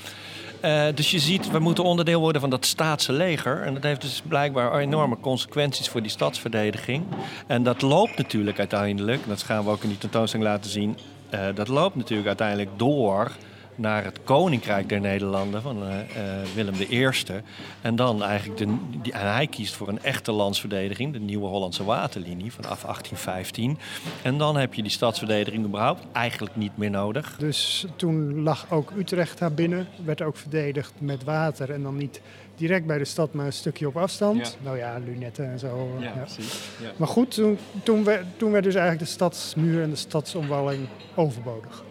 [0.65, 3.63] Uh, dus je ziet, we moeten onderdeel worden van dat staatse leger.
[3.63, 7.05] En dat heeft dus blijkbaar enorme consequenties voor die stadsverdediging.
[7.47, 10.97] En dat loopt natuurlijk uiteindelijk, dat gaan we ook in die tentoonstelling laten zien.
[11.31, 13.31] Uh, dat loopt natuurlijk uiteindelijk door
[13.75, 15.95] naar het Koninkrijk der Nederlanden van uh,
[16.55, 17.09] Willem I.
[17.81, 21.85] En dan eigenlijk, de, die, en hij kiest voor een echte landsverdediging, de Nieuwe Hollandse
[21.85, 23.79] Waterlinie vanaf 1815.
[24.23, 27.37] En dan heb je die stadsverdediging überhaupt eigenlijk niet meer nodig.
[27.39, 32.21] Dus toen lag ook Utrecht daar binnen, werd ook verdedigd met water en dan niet
[32.57, 34.39] direct bij de stad, maar een stukje op afstand.
[34.39, 34.65] Ja.
[34.65, 35.97] Nou ja, lunetten en zo.
[35.99, 36.11] Ja, ja.
[36.11, 36.61] precies.
[36.81, 36.93] Ja.
[36.97, 41.85] Maar goed, toen, toen, werd, toen werd dus eigenlijk de stadsmuur en de stadsomwalling overbodig.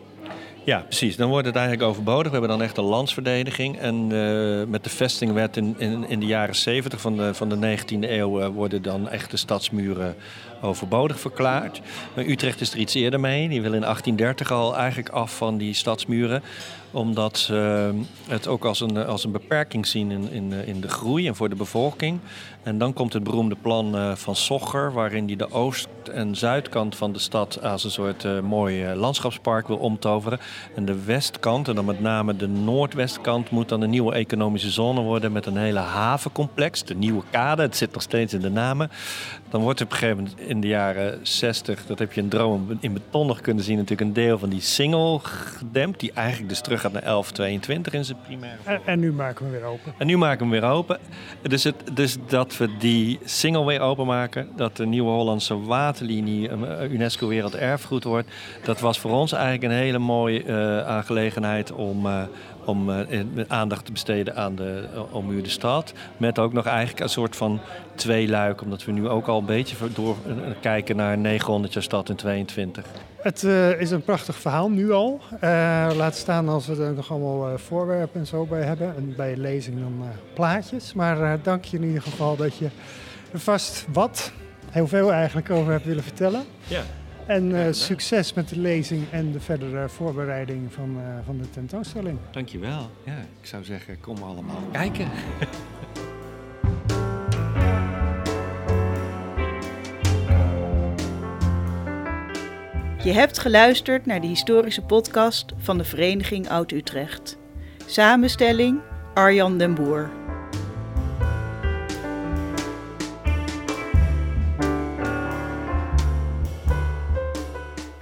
[0.66, 1.16] Ja, precies.
[1.16, 2.26] Dan wordt het eigenlijk overbodig.
[2.26, 3.80] We hebben dan echt een landsverdediging.
[3.80, 7.78] En uh, met de vestingwet in, in, in, de jaren 70 van de, van de
[7.78, 10.16] 19e eeuw uh, worden dan echt de stadsmuren
[10.64, 11.82] overbodig verklaard.
[12.16, 13.49] Maar Utrecht is er iets eerder mee.
[13.49, 16.43] Die wil in 1830 al eigenlijk af van die stadsmuren
[16.93, 17.91] omdat ze
[18.28, 21.49] het ook als een, als een beperking zien in, in, in de groei en voor
[21.49, 22.20] de bevolking.
[22.64, 26.95] En dan komt het beroemde plan uh, van Sogger, waarin hij de oost- en zuidkant
[26.95, 30.39] van de stad als een soort mooi landschapspark wil omtoveren.
[30.76, 35.01] En de westkant, en dan met name de noordwestkant, moet dan een nieuwe economische zone
[35.01, 36.84] worden met een hele havencomplex.
[36.84, 38.91] De nieuwe kade, het zit nog steeds in de namen.
[39.54, 42.78] Dan wordt op een gegeven moment in de jaren 60, dat heb je in droom
[42.80, 46.62] in beton nog kunnen zien, natuurlijk een deel van die single gedempt, die eigenlijk dus
[46.62, 49.93] terug gaat naar 1122 in zijn primaire en, en, nu maken we weer open.
[49.97, 50.99] En nu maken we weer open.
[51.41, 56.49] Dus, het, dus dat we die single weer openmaken, dat de Nieuwe Hollandse Waterlinie
[56.89, 58.30] UNESCO Werelderfgoed wordt,
[58.64, 62.06] dat was voor ons eigenlijk een hele mooie uh, aangelegenheid om...
[62.06, 62.24] Uh,
[62.66, 62.99] om uh,
[63.47, 65.93] aandacht te besteden aan de uh, ommuurde stad.
[66.18, 67.59] Met ook nog eigenlijk een soort van
[67.95, 71.84] twee luik, omdat we nu ook al een beetje door uh, kijken naar 900 jaar
[71.84, 72.86] stad in 22.
[73.22, 73.43] Het
[73.80, 75.20] is een prachtig verhaal nu al.
[75.95, 78.95] laat staan als we er nog allemaal voorwerpen en zo bij hebben.
[78.95, 80.03] En bij lezing dan
[80.34, 80.93] plaatjes.
[80.93, 82.70] Maar dank je in ieder geval dat je
[83.34, 84.32] er vast wat,
[84.70, 86.43] heel veel eigenlijk, over hebt willen vertellen.
[86.68, 86.82] Ja.
[87.26, 92.17] En uh, succes met de lezing en de verdere voorbereiding van, uh, van de tentoonstelling.
[92.32, 92.89] Dankjewel.
[93.05, 95.07] Ja, ik zou zeggen, kom allemaal kijken.
[103.03, 107.38] Je hebt geluisterd naar de historische podcast van de Vereniging Oud-Utrecht.
[107.86, 108.80] Samenstelling
[109.13, 110.09] Arjan den Boer.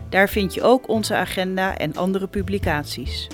[0.08, 3.26] Daar vind je ook onze agenda en andere publicaties.